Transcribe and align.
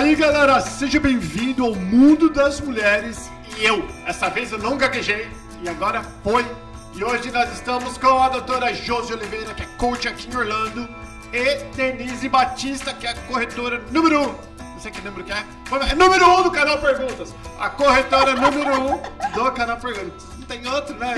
Aí 0.00 0.16
galera, 0.16 0.58
seja 0.62 0.98
bem-vindo 0.98 1.62
ao 1.62 1.74
mundo 1.74 2.30
das 2.30 2.58
mulheres 2.58 3.30
e 3.58 3.66
eu, 3.66 3.86
essa 4.06 4.30
vez 4.30 4.50
eu 4.50 4.56
não 4.56 4.78
gaguejei 4.78 5.28
e 5.62 5.68
agora 5.68 6.02
foi. 6.24 6.42
E 6.94 7.04
hoje 7.04 7.30
nós 7.30 7.52
estamos 7.52 7.98
com 7.98 8.18
a 8.18 8.30
doutora 8.30 8.72
Josi 8.72 9.12
Oliveira, 9.12 9.52
que 9.52 9.62
é 9.62 9.66
coach 9.76 10.08
aqui 10.08 10.26
em 10.26 10.34
Orlando, 10.34 10.88
e 11.34 11.64
Denise 11.76 12.30
Batista, 12.30 12.94
que 12.94 13.06
é 13.06 13.10
a 13.10 13.14
corretora 13.26 13.82
número 13.90 14.20
1. 14.20 14.22
Um. 14.22 14.34
Não 14.72 14.80
sei 14.80 14.90
que 14.90 15.02
número 15.02 15.22
que 15.22 15.32
é. 15.32 15.44
É 15.90 15.94
número 15.94 16.26
1 16.26 16.38
um 16.38 16.42
do 16.44 16.50
canal 16.50 16.78
Perguntas. 16.78 17.34
A 17.58 17.68
corretora 17.68 18.34
número 18.34 18.80
1 18.80 18.94
um 18.94 19.32
do 19.34 19.52
canal 19.52 19.76
Perguntas. 19.76 20.24
Não 20.38 20.46
tem 20.46 20.66
outro, 20.66 20.96
né? 20.96 21.14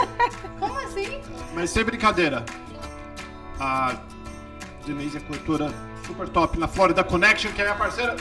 Como 0.58 0.78
assim? 0.78 1.20
Mas 1.52 1.68
sem 1.68 1.84
brincadeira. 1.84 2.42
A 3.60 3.94
Denise 4.86 5.18
é 5.18 5.20
corretora 5.20 5.70
super 6.04 6.28
top 6.28 6.58
na 6.58 6.68
Florida 6.68 7.02
Connection, 7.02 7.50
que 7.52 7.62
é 7.62 7.64
minha 7.64 7.76
parceira. 7.76 8.14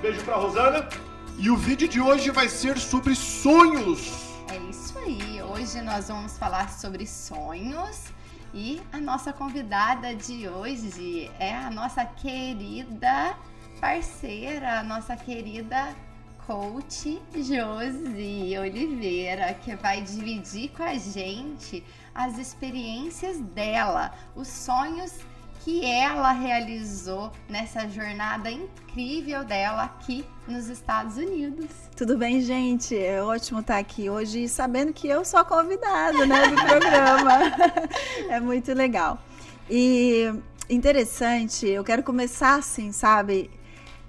Beijo 0.00 0.22
pra 0.24 0.36
Rosana. 0.36 0.88
E 1.36 1.50
o 1.50 1.56
vídeo 1.56 1.88
de 1.88 2.00
hoje 2.00 2.30
vai 2.30 2.48
ser 2.48 2.78
sobre 2.78 3.14
sonhos. 3.14 4.12
É 4.48 4.56
isso 4.70 4.96
aí. 4.98 5.42
Hoje 5.42 5.80
nós 5.82 6.08
vamos 6.08 6.38
falar 6.38 6.70
sobre 6.70 7.06
sonhos. 7.06 8.04
E 8.52 8.80
a 8.92 9.00
nossa 9.00 9.32
convidada 9.32 10.14
de 10.14 10.48
hoje 10.48 11.28
é 11.40 11.52
a 11.52 11.70
nossa 11.70 12.04
querida 12.04 13.34
parceira, 13.80 14.78
a 14.78 14.84
nossa 14.84 15.16
querida 15.16 15.94
coach 16.46 17.20
Josi 17.34 18.56
Oliveira, 18.56 19.54
que 19.54 19.74
vai 19.74 20.02
dividir 20.02 20.70
com 20.70 20.84
a 20.84 20.94
gente 20.94 21.82
as 22.14 22.38
experiências 22.38 23.40
dela, 23.40 24.12
os 24.36 24.46
sonhos 24.46 25.18
que 25.64 25.82
ela 25.82 26.30
realizou 26.32 27.32
nessa 27.48 27.88
jornada 27.88 28.50
incrível 28.50 29.42
dela 29.44 29.84
aqui 29.84 30.22
nos 30.46 30.68
Estados 30.68 31.16
Unidos. 31.16 31.70
Tudo 31.96 32.18
bem, 32.18 32.42
gente? 32.42 32.94
É 32.94 33.22
ótimo 33.22 33.60
estar 33.60 33.78
aqui 33.78 34.10
hoje 34.10 34.46
sabendo 34.46 34.92
que 34.92 35.08
eu 35.08 35.24
sou 35.24 35.40
a 35.40 35.44
convidada 35.44 36.26
né, 36.26 36.48
do 36.48 36.54
programa. 36.54 37.38
é 38.28 38.38
muito 38.40 38.74
legal. 38.74 39.18
E 39.70 40.34
interessante, 40.68 41.66
eu 41.66 41.82
quero 41.82 42.02
começar 42.02 42.56
assim, 42.56 42.92
sabe? 42.92 43.50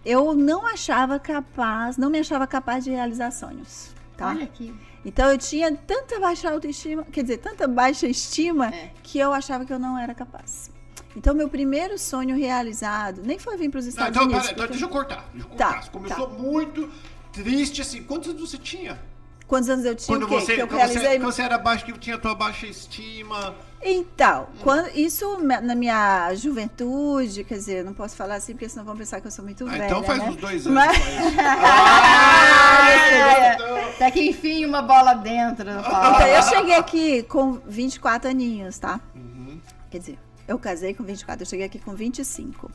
Eu 0.05 0.35
não 0.35 0.67
achava 0.67 1.17
capaz, 1.17 1.95
não 1.95 2.09
me 2.09 2.19
achava 2.19 2.45
capaz 2.45 2.83
de 2.83 2.91
realizar 2.91 3.31
sonhos. 3.31 3.95
Tá? 4.17 4.31
Olha 4.31 4.43
aqui. 4.43 4.75
Então 5.05 5.31
eu 5.31 5.37
tinha 5.37 5.73
tanta 5.73 6.19
baixa 6.19 6.51
autoestima, 6.51 7.05
quer 7.09 7.21
dizer, 7.21 7.37
tanta 7.37 7.65
baixa 7.65 8.07
estima, 8.07 8.67
é. 8.67 8.91
que 9.01 9.19
eu 9.19 9.31
achava 9.31 9.63
que 9.63 9.71
eu 9.71 9.79
não 9.79 9.97
era 9.97 10.13
capaz. 10.13 10.75
Então, 11.15 11.33
meu 11.33 11.47
primeiro 11.47 11.97
sonho 11.97 12.35
realizado 12.35 13.21
nem 13.23 13.39
foi 13.39 13.57
vir 13.57 13.69
para 13.69 13.79
os 13.79 13.85
Estados 13.85 14.15
não, 14.15 14.23
então, 14.23 14.37
Unidos. 14.37 14.47
Pera, 14.47 14.55
então, 14.55 14.67
deixa 14.67 14.85
eu 14.85 14.89
cortar. 14.89 15.29
Deixa 15.31 15.45
eu 15.45 15.49
cortar. 15.49 15.73
Tá, 15.73 15.81
você 15.81 15.89
começou 15.89 16.27
tá. 16.27 16.37
muito 16.37 16.89
triste, 17.31 17.81
assim. 17.81 18.03
Quantos 18.03 18.29
anos 18.29 18.41
você 18.49 18.57
tinha? 18.57 18.99
Quantos 19.47 19.69
anos 19.69 19.85
eu 19.85 19.95
tinha? 19.95 20.17
Quando 20.17 20.27
você, 20.27 20.55
que 20.55 20.61
eu 20.61 20.67
quando 20.67 20.77
realizei... 20.77 21.01
você, 21.01 21.19
quando 21.19 21.31
você 21.31 21.41
era 21.41 21.57
baixo, 21.57 21.85
que 21.85 21.93
tinha 21.93 22.15
a 22.15 22.19
tua 22.19 22.33
baixa 22.33 22.65
estima. 22.65 23.55
Então, 23.81 24.43
hum. 24.43 24.57
quando, 24.63 24.97
isso 24.97 25.37
na 25.43 25.75
minha 25.75 26.33
juventude, 26.33 27.43
quer 27.43 27.53
dizer, 27.53 27.83
não 27.83 27.93
posso 27.93 28.15
falar 28.15 28.35
assim, 28.35 28.53
porque 28.53 28.67
senão 28.67 28.83
vão 28.83 28.97
pensar 28.97 29.21
que 29.21 29.27
eu 29.27 29.31
sou 29.31 29.45
muito 29.45 29.67
ah, 29.67 29.71
velha. 29.71 29.85
Então 29.85 30.03
faz 30.03 30.19
né? 30.19 30.29
uns 30.29 30.35
dois 30.37 30.65
anos. 30.65 30.83
Mas... 30.83 30.97
ah, 31.39 32.89
é, 32.89 33.89
Até 33.91 34.09
que 34.09 34.27
enfim, 34.27 34.65
uma 34.65 34.81
bola 34.81 35.13
dentro. 35.13 35.69
Então, 35.69 36.27
eu 36.27 36.41
cheguei 36.43 36.75
aqui 36.75 37.23
com 37.23 37.59
24 37.67 38.31
aninhos, 38.31 38.79
tá? 38.79 38.99
Uhum. 39.13 39.61
Quer 39.91 39.99
dizer, 39.99 40.19
eu 40.47 40.59
casei 40.59 40.93
com 40.93 41.03
24, 41.03 41.43
eu 41.43 41.47
cheguei 41.47 41.65
aqui 41.65 41.79
com 41.79 41.93
25. 41.93 42.71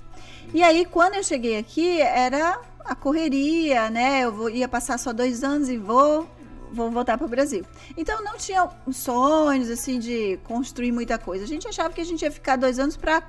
E 0.52 0.62
aí, 0.62 0.84
quando 0.84 1.14
eu 1.14 1.22
cheguei 1.22 1.56
aqui, 1.56 2.00
era 2.00 2.60
a 2.84 2.94
correria, 2.94 3.88
né? 3.90 4.22
Eu 4.22 4.32
vou, 4.32 4.50
ia 4.50 4.68
passar 4.68 4.98
só 4.98 5.12
dois 5.12 5.44
anos 5.44 5.68
e 5.68 5.76
vou, 5.76 6.28
vou 6.72 6.90
voltar 6.90 7.16
para 7.16 7.26
o 7.26 7.30
Brasil. 7.30 7.64
Então, 7.96 8.22
não 8.24 8.36
tinha 8.36 8.68
sonhos, 8.90 9.70
assim, 9.70 9.98
de 9.98 10.38
construir 10.44 10.90
muita 10.90 11.16
coisa. 11.18 11.44
A 11.44 11.46
gente 11.46 11.68
achava 11.68 11.94
que 11.94 12.00
a 12.00 12.04
gente 12.04 12.22
ia 12.22 12.30
ficar 12.30 12.56
dois 12.56 12.78
anos 12.78 12.96
para 12.96 13.22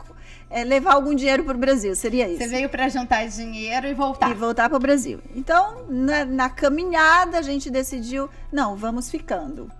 é, 0.50 0.64
levar 0.64 0.94
algum 0.94 1.14
dinheiro 1.14 1.44
para 1.44 1.56
o 1.56 1.60
Brasil, 1.60 1.96
seria 1.96 2.28
isso. 2.28 2.40
Você 2.40 2.48
veio 2.48 2.70
para 2.70 2.90
juntar 2.90 3.26
dinheiro 3.28 3.88
e 3.88 3.94
voltar. 3.94 4.32
E 4.32 4.34
voltar 4.34 4.70
para 4.70 4.78
o 4.78 4.82
Brasil. 4.82 5.20
Então, 5.36 5.86
na, 5.88 6.26
na, 6.26 6.50
caminhada, 6.50 7.38
a 7.38 7.42
gente 7.42 7.70
decidiu, 7.70 8.30
não, 8.52 8.76
vamos 8.76 9.10
ficando. 9.10 9.72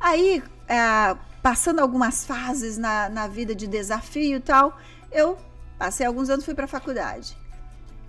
Aí, 0.00 0.42
é, 0.68 1.16
passando 1.42 1.80
algumas 1.80 2.24
fases 2.24 2.78
na, 2.78 3.08
na 3.08 3.26
vida 3.26 3.54
de 3.54 3.66
desafio 3.66 4.36
e 4.36 4.40
tal, 4.40 4.78
eu 5.10 5.36
passei 5.78 6.06
alguns 6.06 6.30
anos 6.30 6.44
fui 6.44 6.54
para 6.54 6.66
a 6.66 6.68
faculdade. 6.68 7.36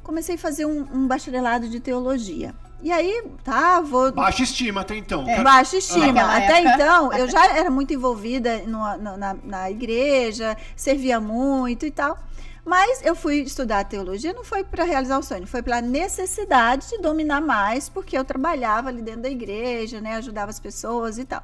Comecei 0.04 0.36
a 0.36 0.38
fazer 0.38 0.66
um, 0.66 0.82
um, 0.94 1.08
bacharelado 1.08 1.68
de 1.68 1.80
teologia. 1.80 2.54
E 2.82 2.92
aí, 2.92 3.24
tá, 3.44 3.80
vou. 3.80 4.12
Baixa 4.12 4.44
estima 4.44 4.82
até 4.82 4.98
então. 4.98 5.28
É, 5.28 5.42
baixa 5.42 5.78
estima. 5.78 6.22
Ah. 6.22 6.38
Até 6.38 6.62
então, 6.62 7.14
eu 7.14 7.30
já 7.30 7.58
era 7.58 7.72
muito 7.72 7.94
envolvida 7.94 8.58
no, 8.68 8.98
no, 8.98 9.18
na, 9.18 9.34
na 9.42 9.72
igreja, 9.72 10.58
servia 10.76 11.20
muito 11.20 11.86
e 11.86 11.92
tal. 11.92 12.20
Mas 12.66 13.02
eu 13.04 13.16
fui 13.16 13.42
estudar 13.42 13.84
teologia 13.84 14.32
não 14.32 14.44
foi 14.44 14.64
para 14.64 14.86
realizar 14.86 15.18
o 15.18 15.24
sonho, 15.24 15.46
foi 15.46 15.62
pela 15.62 15.82
necessidade 15.82 16.90
de 16.90 16.98
dominar 16.98 17.42
mais, 17.42 17.90
porque 17.90 18.18
eu 18.18 18.24
trabalhava 18.24 18.88
ali 18.88 19.02
dentro 19.02 19.24
da 19.24 19.30
igreja, 19.30 20.00
né, 20.00 20.16
ajudava 20.16 20.50
as 20.50 20.62
pessoas 20.62 21.18
e 21.18 21.26
tal. 21.26 21.44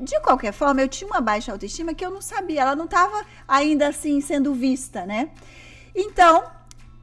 De 0.00 0.20
qualquer 0.20 0.52
forma, 0.52 0.80
eu 0.80 0.88
tinha 0.88 1.08
uma 1.08 1.20
baixa 1.20 1.52
autoestima 1.52 1.94
que 1.94 2.04
eu 2.04 2.10
não 2.10 2.22
sabia, 2.22 2.62
ela 2.62 2.76
não 2.76 2.84
estava 2.84 3.24
ainda 3.46 3.88
assim 3.88 4.20
sendo 4.20 4.54
vista, 4.54 5.04
né? 5.04 5.30
Então, 5.94 6.44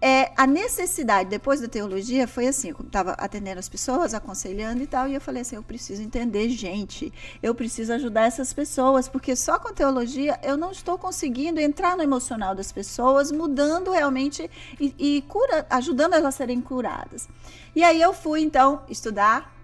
é, 0.02 0.32
a 0.38 0.46
necessidade, 0.46 1.30
depois 1.30 1.62
da 1.62 1.68
teologia, 1.68 2.28
foi 2.28 2.48
assim: 2.48 2.70
eu 2.70 2.78
estava 2.86 3.14
atendendo 3.14 3.60
as 3.60 3.68
pessoas, 3.68 4.14
aconselhando 4.14 4.84
e 4.84 4.88
tal, 4.88 5.08
e 5.08 5.16
eu 5.16 5.22
falei 5.22 5.42
assim: 5.42 5.56
eu 5.56 5.64
preciso 5.64 6.02
entender 6.02 6.48
gente, 6.50 7.12
eu 7.42 7.56
preciso 7.56 7.94
ajudar 7.94 8.28
essas 8.28 8.54
pessoas, 8.54 9.08
porque 9.08 9.36
só 9.36 9.58
com 9.58 9.74
teologia 9.74 10.40
eu 10.44 10.58
não 10.58 10.72
estou 10.72 10.98
conseguindo 10.98 11.60
entrar 11.60 11.98
no 11.98 12.04
emocional 12.04 12.54
das 12.54 12.72
pessoas, 12.72 13.32
mudando 13.32 13.92
realmente 13.92 14.50
e, 14.80 14.94
e 14.98 15.22
cura, 15.24 15.66
ajudando 15.70 16.14
elas 16.14 16.36
a 16.36 16.38
serem 16.38 16.62
curadas. 16.62 17.28
E 17.76 17.84
aí 17.84 18.00
eu 18.00 18.14
fui, 18.14 18.42
então, 18.42 18.84
estudar 18.88 19.55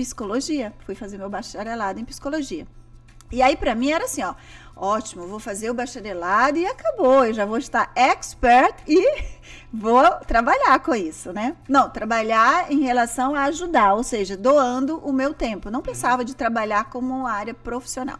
psicologia. 0.00 0.72
Fui 0.86 0.94
fazer 0.94 1.18
meu 1.18 1.28
bacharelado 1.28 2.00
em 2.00 2.04
psicologia. 2.06 2.66
E 3.30 3.42
aí, 3.42 3.54
para 3.54 3.74
mim, 3.74 3.90
era 3.90 4.04
assim, 4.04 4.22
ó. 4.22 4.34
Ótimo, 4.74 5.26
vou 5.26 5.38
fazer 5.38 5.70
o 5.70 5.74
bacharelado 5.74 6.56
e 6.56 6.64
acabou. 6.64 7.26
Eu 7.26 7.34
já 7.34 7.44
vou 7.44 7.58
estar 7.58 7.92
expert 7.94 8.74
e 8.88 9.22
vou 9.70 10.02
trabalhar 10.26 10.80
com 10.80 10.94
isso, 10.94 11.32
né? 11.32 11.54
Não, 11.68 11.90
trabalhar 11.90 12.72
em 12.72 12.80
relação 12.80 13.34
a 13.34 13.44
ajudar, 13.44 13.92
ou 13.92 14.02
seja, 14.02 14.38
doando 14.38 14.98
o 14.98 15.12
meu 15.12 15.34
tempo. 15.34 15.70
Não 15.70 15.82
pensava 15.82 16.24
de 16.24 16.34
trabalhar 16.34 16.88
como 16.88 17.26
área 17.26 17.52
profissional. 17.52 18.18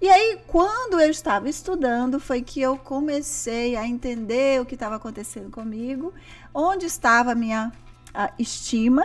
E 0.00 0.08
aí, 0.08 0.38
quando 0.46 1.00
eu 1.00 1.10
estava 1.10 1.48
estudando, 1.48 2.20
foi 2.20 2.42
que 2.42 2.60
eu 2.60 2.76
comecei 2.76 3.74
a 3.76 3.86
entender 3.86 4.60
o 4.60 4.66
que 4.66 4.74
estava 4.74 4.96
acontecendo 4.96 5.50
comigo, 5.50 6.12
onde 6.54 6.84
estava 6.84 7.32
a 7.32 7.34
minha 7.34 7.72
a 8.14 8.32
estima 8.38 9.04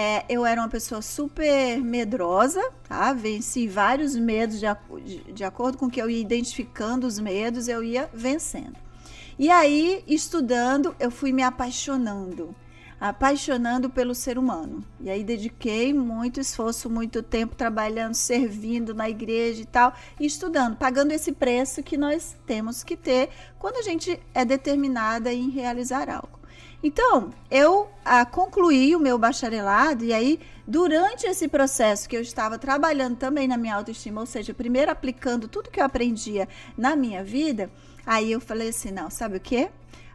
é, 0.00 0.24
eu 0.28 0.46
era 0.46 0.60
uma 0.60 0.68
pessoa 0.68 1.02
super 1.02 1.82
medrosa, 1.82 2.62
tá? 2.88 3.12
Venci 3.12 3.66
vários 3.66 4.14
medos 4.14 4.60
de, 4.60 4.66
de, 5.04 5.32
de 5.32 5.42
acordo 5.42 5.76
com 5.76 5.90
que 5.90 6.00
eu 6.00 6.08
ia 6.08 6.20
identificando 6.20 7.04
os 7.04 7.18
medos, 7.18 7.66
eu 7.66 7.82
ia 7.82 8.08
vencendo. 8.14 8.76
E 9.36 9.50
aí, 9.50 10.04
estudando, 10.06 10.94
eu 11.00 11.10
fui 11.10 11.32
me 11.32 11.42
apaixonando, 11.42 12.54
apaixonando 13.00 13.90
pelo 13.90 14.14
ser 14.14 14.38
humano. 14.38 14.84
E 15.00 15.10
aí 15.10 15.24
dediquei 15.24 15.92
muito 15.92 16.38
esforço, 16.38 16.88
muito 16.88 17.20
tempo 17.20 17.56
trabalhando, 17.56 18.14
servindo 18.14 18.94
na 18.94 19.10
igreja 19.10 19.62
e 19.62 19.66
tal, 19.66 19.92
e 20.20 20.26
estudando, 20.26 20.76
pagando 20.76 21.10
esse 21.10 21.32
preço 21.32 21.82
que 21.82 21.96
nós 21.96 22.36
temos 22.46 22.84
que 22.84 22.96
ter 22.96 23.30
quando 23.58 23.78
a 23.78 23.82
gente 23.82 24.20
é 24.32 24.44
determinada 24.44 25.32
em 25.32 25.50
realizar 25.50 26.08
algo. 26.08 26.37
Então, 26.82 27.30
eu 27.50 27.88
ah, 28.04 28.24
concluí 28.24 28.94
o 28.94 29.00
meu 29.00 29.18
bacharelado 29.18 30.04
e 30.04 30.12
aí, 30.12 30.38
durante 30.66 31.26
esse 31.26 31.48
processo 31.48 32.08
que 32.08 32.16
eu 32.16 32.20
estava 32.20 32.56
trabalhando 32.56 33.16
também 33.16 33.48
na 33.48 33.56
minha 33.56 33.74
autoestima, 33.74 34.20
ou 34.20 34.26
seja, 34.26 34.54
primeiro 34.54 34.90
aplicando 34.90 35.48
tudo 35.48 35.70
que 35.70 35.80
eu 35.80 35.84
aprendia 35.84 36.48
na 36.76 36.94
minha 36.94 37.24
vida, 37.24 37.68
aí 38.06 38.30
eu 38.30 38.40
falei 38.40 38.68
assim: 38.68 38.92
não, 38.92 39.10
sabe 39.10 39.38
o 39.38 39.40
que? 39.40 39.68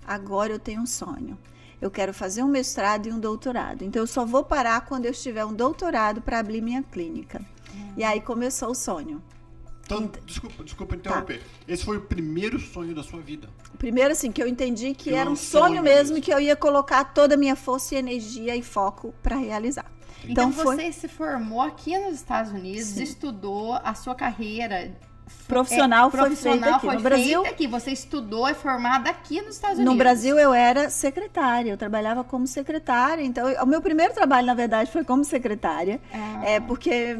Agora 0.07 0.53
eu 0.53 0.59
tenho 0.59 0.81
um 0.81 0.85
sonho. 0.85 1.37
Eu 1.81 1.91
quero 1.91 2.13
fazer 2.13 2.41
um 2.43 2.47
mestrado 2.47 3.07
e 3.07 3.11
um 3.11 3.19
doutorado. 3.19 3.83
Então, 3.83 4.01
eu 4.01 4.07
só 4.07 4.25
vou 4.25 4.43
parar 4.43 4.85
quando 4.85 5.05
eu 5.05 5.11
tiver 5.11 5.43
um 5.43 5.53
doutorado 5.53 6.21
para 6.21 6.39
abrir 6.39 6.61
minha 6.61 6.81
clínica. 6.81 7.41
Uhum. 7.73 7.93
E 7.97 8.03
aí 8.05 8.21
começou 8.21 8.71
o 8.71 8.75
sonho. 8.75 9.21
Então, 9.85 10.09
desculpa, 10.25 10.63
desculpa 10.63 10.95
interromper. 10.95 11.39
Tá. 11.39 11.45
Esse 11.67 11.83
foi 11.83 11.97
o 11.97 12.01
primeiro 12.01 12.57
sonho 12.57 12.95
da 12.95 13.03
sua 13.03 13.19
vida. 13.19 13.49
Primeiro, 13.83 14.13
assim, 14.13 14.31
que 14.31 14.41
eu 14.41 14.47
entendi 14.47 14.93
que, 14.93 15.09
que 15.09 15.13
era 15.13 15.29
um 15.29 15.35
sonho, 15.35 15.83
mesmo, 15.83 16.21
que 16.21 16.33
eu 16.33 16.39
ia 16.39 16.55
colocar 16.55 17.03
toda 17.03 17.33
a 17.33 17.37
minha 17.37 17.53
força 17.53 17.95
e 17.95 17.97
energia 17.97 18.55
e 18.55 18.61
foco 18.61 19.13
para 19.21 19.35
realizar. 19.35 19.83
Então, 20.23 20.51
então 20.51 20.51
foi... 20.53 20.77
você 20.77 20.91
se 20.93 21.09
formou 21.09 21.61
aqui 21.61 21.97
nos 21.97 22.13
Estados 22.13 22.53
Unidos, 22.53 22.85
Sim. 22.85 23.03
estudou 23.03 23.73
a 23.73 23.93
sua 23.93 24.15
carreira 24.15 24.95
profissional, 25.49 26.07
é, 26.07 26.11
foi 26.11 26.19
profissional 26.21 26.59
feita 26.61 26.75
aqui. 26.77 26.85
Foi 26.85 26.95
no 26.95 27.01
Brasil, 27.01 27.45
aqui. 27.45 27.67
Você 27.67 27.91
estudou, 27.91 28.47
é 28.47 28.53
formada 28.53 29.09
aqui 29.09 29.41
nos 29.41 29.55
Estados 29.55 29.77
Unidos. 29.77 29.93
No 29.93 29.97
Brasil 29.97 30.39
eu 30.39 30.53
era 30.53 30.89
secretária, 30.89 31.69
eu 31.69 31.77
trabalhava 31.77 32.23
como 32.23 32.47
secretária. 32.47 33.21
Então, 33.21 33.53
o 33.61 33.65
meu 33.65 33.81
primeiro 33.81 34.13
trabalho, 34.13 34.47
na 34.47 34.53
verdade, 34.53 34.89
foi 34.93 35.03
como 35.03 35.25
secretária. 35.25 35.99
Ah. 36.13 36.41
É 36.45 36.59
porque 36.61 37.17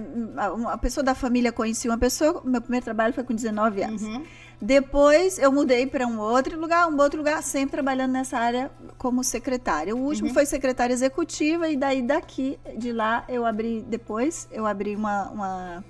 a 0.68 0.78
pessoa 0.78 1.04
da 1.04 1.14
família 1.14 1.52
conhecia 1.52 1.92
uma 1.92 1.98
pessoa, 1.98 2.42
meu 2.46 2.62
primeiro 2.62 2.86
trabalho 2.86 3.14
foi 3.14 3.26
com 3.26 3.34
19 3.34 3.84
anos. 3.84 4.02
Uhum. 4.02 4.24
Depois 4.66 5.38
eu 5.38 5.52
mudei 5.52 5.86
para 5.86 6.08
um 6.08 6.18
outro 6.22 6.58
lugar, 6.58 6.88
um 6.88 6.98
outro 6.98 7.18
lugar, 7.18 7.44
sempre 7.44 7.72
trabalhando 7.72 8.14
nessa 8.14 8.38
área 8.38 8.72
como 8.98 9.22
secretária. 9.22 9.94
O 9.94 10.00
último 10.00 10.30
uhum. 10.30 10.34
foi 10.34 10.46
secretária 10.46 10.94
executiva 10.94 11.68
e 11.68 11.76
daí 11.76 12.02
daqui, 12.02 12.58
de 12.78 12.94
lá, 12.94 13.26
eu 13.28 13.46
abri, 13.46 13.82
depois 13.82 14.48
eu 14.54 14.66
abri 14.66 14.96
uma, 14.96 15.30
uma 15.32 15.84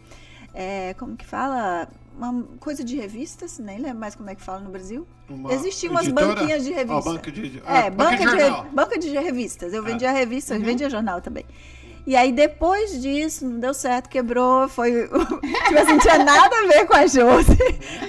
é, 0.55 0.95
como 0.95 1.15
que 1.15 1.23
fala? 1.23 1.87
Uma 2.17 2.43
coisa 2.59 2.83
de 2.83 2.95
revistas, 2.95 3.59
nem 3.59 3.77
lembro 3.77 3.99
mais 3.99 4.15
como 4.15 4.31
é 4.31 4.33
que 4.33 4.41
fala 4.41 4.59
no 4.61 4.71
Brasil. 4.71 5.07
Uma 5.29 5.53
Existiam 5.53 5.91
umas 5.91 6.07
banquinhas 6.07 6.63
de 6.63 6.71
revistas. 6.71 7.05
Oh, 7.05 7.13
banca 7.13 7.31
de, 7.31 7.61
ah, 7.67 7.77
é, 7.77 7.91
banca, 7.91 8.25
banca, 8.25 8.49
de, 8.49 8.69
banca 8.69 8.97
de 8.97 9.09
revistas. 9.19 9.71
Eu 9.71 9.83
vendia 9.83 10.09
ah. 10.09 10.13
revista, 10.13 10.55
uhum. 10.55 10.61
vendia 10.61 10.89
jornal 10.89 11.21
também. 11.21 11.45
E 12.05 12.15
aí, 12.15 12.31
depois 12.31 13.01
disso, 13.01 13.45
não 13.45 13.59
deu 13.59 13.73
certo, 13.73 14.09
quebrou, 14.09 14.67
foi. 14.67 15.07
tipo 15.07 15.79
assim, 15.79 15.97
tinha 15.99 16.23
nada 16.23 16.55
a 16.55 16.67
ver 16.67 16.85
com 16.85 16.95
a 16.95 17.07
Josi. 17.07 17.57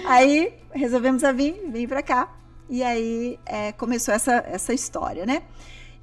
Aí 0.06 0.52
resolvemos 0.72 1.22
a 1.22 1.32
vir, 1.32 1.62
vir 1.68 1.88
para 1.88 2.02
cá. 2.02 2.36
E 2.68 2.82
aí 2.82 3.38
é, 3.46 3.72
começou 3.72 4.12
essa, 4.12 4.44
essa 4.48 4.72
história, 4.72 5.24
né? 5.24 5.42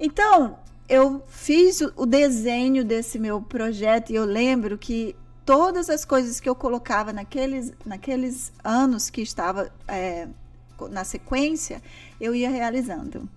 Então, 0.00 0.58
eu 0.88 1.22
fiz 1.28 1.80
o 1.96 2.06
desenho 2.06 2.84
desse 2.84 3.18
meu 3.18 3.40
projeto 3.40 4.10
e 4.10 4.14
eu 4.14 4.24
lembro 4.24 4.78
que 4.78 5.14
todas 5.44 5.90
as 5.90 6.04
coisas 6.04 6.40
que 6.40 6.48
eu 6.48 6.54
colocava 6.54 7.12
naqueles, 7.12 7.72
naqueles 7.84 8.52
anos 8.62 9.10
que 9.10 9.20
estava 9.20 9.70
é, 9.88 10.28
na 10.88 11.04
sequência, 11.04 11.82
eu 12.20 12.34
ia 12.34 12.50
realizando. 12.50 13.28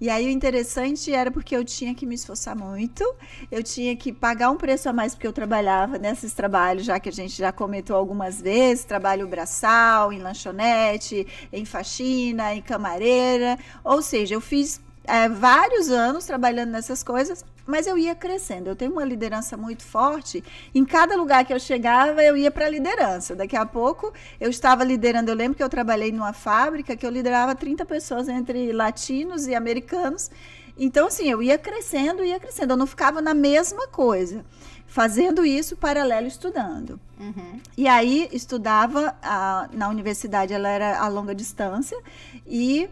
E 0.00 0.08
aí 0.08 0.26
o 0.26 0.30
interessante 0.30 1.12
era 1.12 1.30
porque 1.30 1.54
eu 1.54 1.62
tinha 1.62 1.94
que 1.94 2.06
me 2.06 2.14
esforçar 2.14 2.56
muito, 2.56 3.04
eu 3.50 3.62
tinha 3.62 3.94
que 3.94 4.10
pagar 4.10 4.50
um 4.50 4.56
preço 4.56 4.88
a 4.88 4.94
mais 4.94 5.14
porque 5.14 5.26
eu 5.26 5.32
trabalhava 5.32 5.98
nesses 5.98 6.32
trabalhos, 6.32 6.86
já 6.86 6.98
que 6.98 7.10
a 7.10 7.12
gente 7.12 7.36
já 7.36 7.52
comentou 7.52 7.94
algumas 7.94 8.40
vezes, 8.40 8.86
trabalho 8.86 9.28
braçal, 9.28 10.10
em 10.10 10.18
lanchonete, 10.18 11.26
em 11.52 11.66
faxina, 11.66 12.54
em 12.54 12.62
camareira, 12.62 13.58
ou 13.84 14.00
seja, 14.00 14.34
eu 14.34 14.40
fiz 14.40 14.80
é, 15.04 15.28
vários 15.28 15.90
anos 15.90 16.24
trabalhando 16.24 16.70
nessas 16.70 17.02
coisas, 17.02 17.44
mas 17.70 17.86
eu 17.86 17.96
ia 17.96 18.14
crescendo. 18.14 18.68
Eu 18.68 18.76
tenho 18.76 18.92
uma 18.92 19.04
liderança 19.04 19.56
muito 19.56 19.84
forte. 19.84 20.42
Em 20.74 20.84
cada 20.84 21.16
lugar 21.16 21.44
que 21.44 21.54
eu 21.54 21.60
chegava, 21.60 22.22
eu 22.22 22.36
ia 22.36 22.50
para 22.50 22.66
a 22.66 22.68
liderança. 22.68 23.34
Daqui 23.34 23.56
a 23.56 23.64
pouco, 23.64 24.12
eu 24.40 24.50
estava 24.50 24.84
liderando. 24.84 25.30
Eu 25.30 25.36
lembro 25.36 25.56
que 25.56 25.62
eu 25.62 25.68
trabalhei 25.68 26.12
numa 26.12 26.32
fábrica 26.32 26.96
que 26.96 27.06
eu 27.06 27.10
liderava 27.10 27.54
30 27.54 27.84
pessoas 27.86 28.28
entre 28.28 28.72
latinos 28.72 29.46
e 29.46 29.54
americanos. 29.54 30.30
Então, 30.76 31.06
assim, 31.06 31.30
eu 31.30 31.42
ia 31.42 31.56
crescendo, 31.56 32.24
ia 32.24 32.40
crescendo. 32.40 32.72
Eu 32.72 32.76
não 32.76 32.86
ficava 32.86 33.20
na 33.22 33.34
mesma 33.34 33.86
coisa. 33.86 34.44
Fazendo 34.86 35.44
isso 35.44 35.76
paralelo 35.76 36.26
estudando. 36.26 36.98
Uhum. 37.18 37.60
E 37.76 37.86
aí, 37.86 38.28
estudava 38.32 39.14
a, 39.22 39.68
na 39.72 39.88
universidade, 39.88 40.52
ela 40.52 40.68
era 40.68 40.98
a 40.98 41.06
longa 41.06 41.34
distância. 41.34 41.96
E 42.44 42.90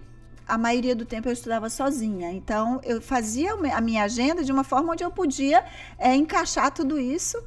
a 0.49 0.57
maioria 0.57 0.97
do 0.97 1.05
tempo 1.05 1.29
eu 1.29 1.33
estudava 1.33 1.69
sozinha. 1.69 2.33
Então, 2.33 2.81
eu 2.83 3.01
fazia 3.01 3.53
a 3.53 3.81
minha 3.81 4.03
agenda 4.05 4.43
de 4.43 4.51
uma 4.51 4.65
forma 4.65 4.93
onde 4.93 5.05
eu 5.05 5.11
podia 5.11 5.63
é, 5.99 6.15
encaixar 6.15 6.73
tudo 6.73 6.99
isso. 6.99 7.41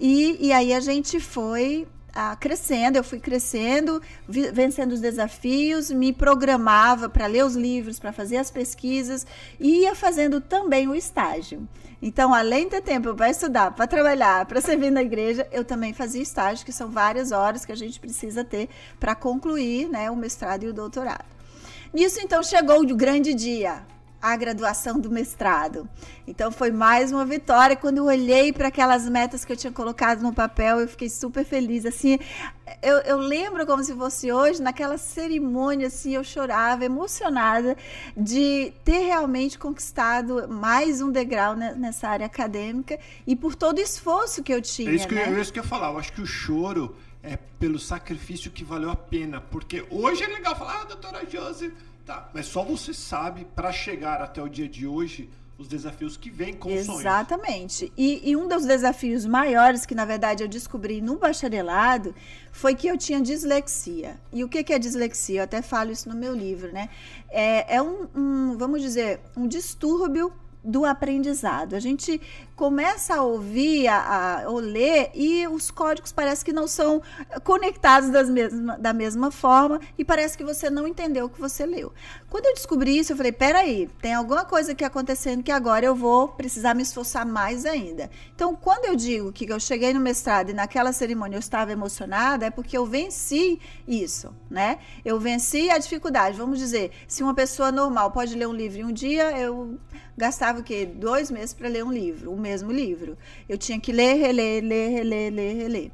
E, 0.00 0.36
e 0.46 0.52
aí 0.52 0.72
a 0.72 0.80
gente 0.80 1.20
foi 1.20 1.86
ah, 2.14 2.34
crescendo, 2.34 2.96
eu 2.96 3.04
fui 3.04 3.20
crescendo, 3.20 4.02
vencendo 4.28 4.92
os 4.92 5.00
desafios, 5.00 5.90
me 5.90 6.12
programava 6.12 7.08
para 7.08 7.26
ler 7.26 7.44
os 7.44 7.54
livros, 7.54 7.98
para 7.98 8.12
fazer 8.12 8.38
as 8.38 8.50
pesquisas 8.50 9.24
e 9.60 9.82
ia 9.82 9.94
fazendo 9.94 10.40
também 10.40 10.88
o 10.88 10.94
estágio. 10.94 11.68
Então, 12.00 12.32
além 12.32 12.64
de 12.64 12.70
ter 12.70 12.82
tempo 12.82 13.14
para 13.14 13.30
estudar, 13.30 13.72
para 13.72 13.86
trabalhar, 13.86 14.46
para 14.46 14.60
servir 14.60 14.90
na 14.90 15.02
igreja, 15.02 15.48
eu 15.50 15.64
também 15.64 15.92
fazia 15.92 16.22
estágio, 16.22 16.64
que 16.64 16.72
são 16.72 16.88
várias 16.88 17.32
horas 17.32 17.64
que 17.64 17.72
a 17.72 17.76
gente 17.76 17.98
precisa 17.98 18.44
ter 18.44 18.68
para 19.00 19.14
concluir 19.14 19.88
né, 19.88 20.10
o 20.10 20.16
mestrado 20.16 20.64
e 20.64 20.68
o 20.68 20.72
doutorado. 20.72 21.37
Nisso, 21.92 22.20
então, 22.20 22.42
chegou 22.42 22.80
o 22.80 22.96
grande 22.96 23.32
dia, 23.32 23.82
a 24.20 24.36
graduação 24.36 24.98
do 24.98 25.10
mestrado. 25.10 25.88
Então 26.26 26.50
foi 26.50 26.70
mais 26.70 27.12
uma 27.12 27.24
vitória. 27.24 27.76
Quando 27.76 27.98
eu 27.98 28.04
olhei 28.04 28.52
para 28.52 28.68
aquelas 28.68 29.08
metas 29.08 29.44
que 29.44 29.52
eu 29.52 29.56
tinha 29.56 29.72
colocado 29.72 30.20
no 30.22 30.32
papel, 30.32 30.80
eu 30.80 30.88
fiquei 30.88 31.08
super 31.08 31.44
feliz. 31.44 31.86
Assim, 31.86 32.18
eu, 32.82 32.98
eu, 32.98 33.18
lembro 33.18 33.64
como 33.64 33.82
se 33.82 33.94
fosse 33.94 34.30
hoje, 34.32 34.60
naquela 34.60 34.98
cerimônia, 34.98 35.86
assim, 35.86 36.14
eu 36.14 36.24
chorava, 36.24 36.84
emocionada 36.84 37.76
de 38.16 38.72
ter 38.84 39.06
realmente 39.06 39.58
conquistado 39.58 40.48
mais 40.48 41.00
um 41.00 41.10
degrau 41.10 41.54
nessa 41.54 42.08
área 42.08 42.26
acadêmica 42.26 42.98
e 43.26 43.36
por 43.36 43.54
todo 43.54 43.78
o 43.78 43.80
esforço 43.80 44.42
que 44.42 44.52
eu 44.52 44.60
tinha. 44.60 44.90
É 44.90 44.94
isso 44.94 45.08
que, 45.08 45.14
né? 45.14 45.22
é 45.22 45.40
isso 45.40 45.52
que 45.52 45.60
eu 45.60 45.62
ia 45.62 45.68
falar. 45.68 45.92
Eu 45.92 45.98
acho 45.98 46.12
que 46.12 46.20
o 46.20 46.26
choro 46.26 46.94
é 47.22 47.36
pelo 47.36 47.78
sacrifício 47.78 48.50
que 48.50 48.64
valeu 48.64 48.90
a 48.90 48.96
pena. 48.96 49.40
Porque 49.40 49.86
hoje 49.90 50.22
é 50.22 50.28
legal 50.28 50.56
falar, 50.56 50.82
ah, 50.82 50.84
doutora 50.84 51.26
Josi, 51.28 51.72
tá. 52.04 52.30
Mas 52.32 52.46
só 52.46 52.62
você 52.62 52.94
sabe, 52.94 53.46
para 53.56 53.72
chegar 53.72 54.20
até 54.20 54.42
o 54.42 54.48
dia 54.48 54.68
de 54.68 54.86
hoje, 54.86 55.28
os 55.58 55.66
desafios 55.66 56.16
que 56.16 56.30
vêm 56.30 56.54
com 56.54 56.70
Exatamente. 56.70 57.92
E, 57.96 58.30
e, 58.30 58.36
um 58.36 58.46
dos 58.46 58.64
desafios 58.64 59.26
maiores 59.26 59.84
que, 59.84 59.94
na 59.94 60.04
verdade, 60.04 60.44
eu 60.44 60.48
descobri 60.48 61.00
no 61.00 61.16
bacharelado 61.16 62.14
foi 62.52 62.76
que 62.76 62.86
eu 62.86 62.96
tinha 62.96 63.20
dislexia. 63.20 64.20
E 64.32 64.44
o 64.44 64.48
que, 64.48 64.62
que 64.62 64.72
é 64.72 64.78
dislexia? 64.78 65.40
Eu 65.40 65.44
até 65.44 65.60
falo 65.60 65.90
isso 65.90 66.08
no 66.08 66.14
meu 66.14 66.32
livro, 66.32 66.72
né? 66.72 66.88
É, 67.28 67.74
é 67.74 67.82
um, 67.82 68.06
um, 68.14 68.56
vamos 68.56 68.80
dizer, 68.80 69.20
um 69.36 69.48
distúrbio 69.48 70.32
do 70.62 70.84
aprendizado. 70.84 71.74
A 71.74 71.80
gente 71.80 72.20
começa 72.58 73.14
a 73.14 73.22
ouvir, 73.22 73.86
a, 73.86 74.40
a, 74.42 74.50
ou 74.50 74.58
ler, 74.58 75.12
e 75.14 75.46
os 75.46 75.70
códigos 75.70 76.10
parece 76.10 76.44
que 76.44 76.52
não 76.52 76.66
são 76.66 77.00
conectados 77.44 78.10
das 78.10 78.28
mesma, 78.28 78.76
da 78.76 78.92
mesma 78.92 79.30
forma, 79.30 79.80
e 79.96 80.04
parece 80.04 80.36
que 80.36 80.42
você 80.42 80.68
não 80.68 80.84
entendeu 80.84 81.26
o 81.26 81.28
que 81.28 81.40
você 81.40 81.64
leu. 81.64 81.92
Quando 82.28 82.46
eu 82.46 82.54
descobri 82.54 82.98
isso, 82.98 83.12
eu 83.12 83.16
falei: 83.16 83.30
peraí, 83.30 83.88
tem 84.02 84.12
alguma 84.12 84.44
coisa 84.44 84.72
aqui 84.72 84.84
acontecendo 84.84 85.40
que 85.40 85.52
agora 85.52 85.86
eu 85.86 85.94
vou 85.94 86.30
precisar 86.30 86.74
me 86.74 86.82
esforçar 86.82 87.24
mais 87.24 87.64
ainda. 87.64 88.10
Então, 88.34 88.56
quando 88.56 88.86
eu 88.86 88.96
digo 88.96 89.30
que 89.30 89.46
eu 89.50 89.60
cheguei 89.60 89.94
no 89.94 90.00
mestrado 90.00 90.50
e 90.50 90.52
naquela 90.52 90.92
cerimônia 90.92 91.36
eu 91.36 91.40
estava 91.40 91.70
emocionada, 91.70 92.46
é 92.46 92.50
porque 92.50 92.76
eu 92.76 92.84
venci 92.84 93.60
isso, 93.86 94.34
né? 94.50 94.80
Eu 95.04 95.20
venci 95.20 95.70
a 95.70 95.78
dificuldade. 95.78 96.36
Vamos 96.36 96.58
dizer, 96.58 96.90
se 97.06 97.22
uma 97.22 97.34
pessoa 97.34 97.70
normal 97.70 98.10
pode 98.10 98.34
ler 98.34 98.48
um 98.48 98.52
livro 98.52 98.80
em 98.80 98.84
um 98.84 98.92
dia, 98.92 99.30
eu 99.38 99.78
gastava 100.18 100.58
o 100.58 100.64
quê? 100.64 100.84
Dois 100.84 101.30
meses 101.30 101.54
para 101.54 101.68
ler 101.68 101.84
um 101.84 101.92
livro, 101.92 102.32
o 102.32 102.36
mesmo 102.48 102.72
livro. 102.72 103.16
Eu 103.48 103.58
tinha 103.58 103.78
que 103.78 103.92
ler, 103.92 104.14
reler, 104.14 104.64
ler, 104.64 104.88
reler, 104.90 105.32
ler, 105.32 105.54
reler. 105.54 105.90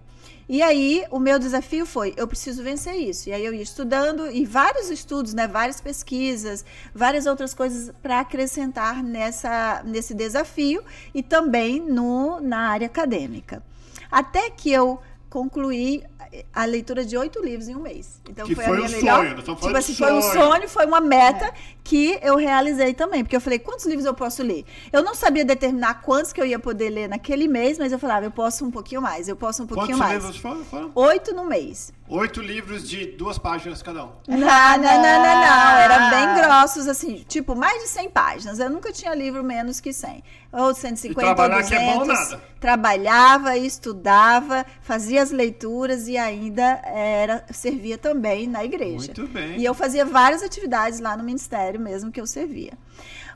E 0.48 0.62
aí, 0.62 1.04
o 1.10 1.18
meu 1.18 1.38
desafio 1.38 1.86
foi: 1.86 2.14
eu 2.16 2.28
preciso 2.28 2.62
vencer 2.62 2.94
isso. 2.94 3.28
E 3.28 3.32
aí, 3.32 3.44
eu 3.44 3.54
ia 3.54 3.62
estudando, 3.62 4.30
e 4.30 4.44
vários 4.44 4.90
estudos, 4.90 5.32
né, 5.34 5.48
várias 5.48 5.80
pesquisas, 5.80 6.64
várias 6.94 7.26
outras 7.26 7.54
coisas 7.54 7.90
para 8.02 8.20
acrescentar 8.20 9.02
nessa, 9.02 9.82
nesse 9.84 10.14
desafio 10.14 10.82
e 11.14 11.22
também 11.22 11.80
no, 11.80 12.40
na 12.40 12.68
área 12.68 12.86
acadêmica. 12.86 13.62
Até 14.10 14.50
que 14.50 14.70
eu 14.70 15.00
concluí 15.30 16.04
a 16.52 16.64
leitura 16.64 17.04
de 17.04 17.16
oito 17.16 17.42
livros 17.42 17.68
em 17.68 17.76
um 17.76 17.80
mês. 17.80 18.20
Então 18.28 18.46
que 18.46 18.54
foi, 18.54 18.64
foi 18.64 18.72
a 18.72 18.76
minha 18.76 18.88
um 18.88 18.92
melhor. 19.00 19.16
Sonho, 19.24 19.38
então 19.38 19.54
tipo 19.56 19.76
assim, 19.76 19.94
sonho. 19.94 20.20
foi 20.22 20.30
um 20.30 20.32
sonho, 20.32 20.68
foi 20.68 20.86
uma 20.86 21.00
meta 21.00 21.46
é. 21.46 21.54
Que 21.84 22.18
eu 22.22 22.36
realizei 22.36 22.94
também, 22.94 23.22
porque 23.22 23.36
eu 23.36 23.40
falei, 23.40 23.58
quantos 23.58 23.84
livros 23.84 24.06
eu 24.06 24.14
posso 24.14 24.42
ler? 24.42 24.64
Eu 24.90 25.04
não 25.04 25.14
sabia 25.14 25.44
determinar 25.44 26.00
quantos 26.00 26.32
que 26.32 26.40
eu 26.40 26.46
ia 26.46 26.58
poder 26.58 26.88
ler 26.88 27.08
naquele 27.10 27.46
mês, 27.46 27.78
mas 27.78 27.92
eu 27.92 27.98
falava, 27.98 28.24
eu 28.24 28.30
posso 28.30 28.64
um 28.64 28.70
pouquinho 28.70 29.02
mais, 29.02 29.28
eu 29.28 29.36
posso 29.36 29.62
um 29.62 29.66
pouquinho 29.66 29.98
quantos 29.98 29.98
mais. 29.98 30.22
Quantos 30.22 30.42
livros 30.42 30.66
foram? 30.70 30.92
Oito 30.94 31.34
no 31.34 31.44
mês. 31.44 31.92
Oito 32.06 32.42
livros 32.42 32.88
de 32.88 33.06
duas 33.06 33.38
páginas 33.38 33.82
cada 33.82 34.04
um. 34.04 34.10
Não, 34.28 34.38
não, 34.38 34.76
não, 34.76 35.02
não, 35.02 35.40
não. 35.40 35.76
Era 35.78 36.10
bem 36.10 36.42
grossos, 36.42 36.86
assim, 36.86 37.24
tipo, 37.26 37.54
mais 37.54 37.82
de 37.82 37.88
100 37.88 38.10
páginas. 38.10 38.58
Eu 38.58 38.68
nunca 38.68 38.92
tinha 38.92 39.14
livro 39.14 39.42
menos 39.42 39.80
que 39.80 39.92
100. 39.92 40.22
Ou 40.52 40.74
150 40.74 41.20
e 41.20 41.24
trabalhar 41.24 41.56
ou 41.56 41.62
200. 41.62 41.68
Que 41.68 41.74
é 41.74 41.94
bom 41.94 42.04
nada. 42.04 42.44
Trabalhava, 42.60 43.56
estudava, 43.56 44.66
fazia 44.82 45.22
as 45.22 45.30
leituras 45.30 46.06
e 46.06 46.16
ainda 46.16 46.80
era 46.84 47.44
servia 47.50 47.96
também 47.96 48.46
na 48.46 48.64
igreja. 48.64 49.12
Muito 49.16 49.26
bem. 49.28 49.58
E 49.58 49.64
eu 49.64 49.74
fazia 49.74 50.04
várias 50.04 50.42
atividades 50.42 51.00
lá 51.00 51.16
no 51.16 51.24
ministério 51.24 51.73
mesmo 51.78 52.10
que 52.10 52.20
eu 52.20 52.26
servia. 52.26 52.72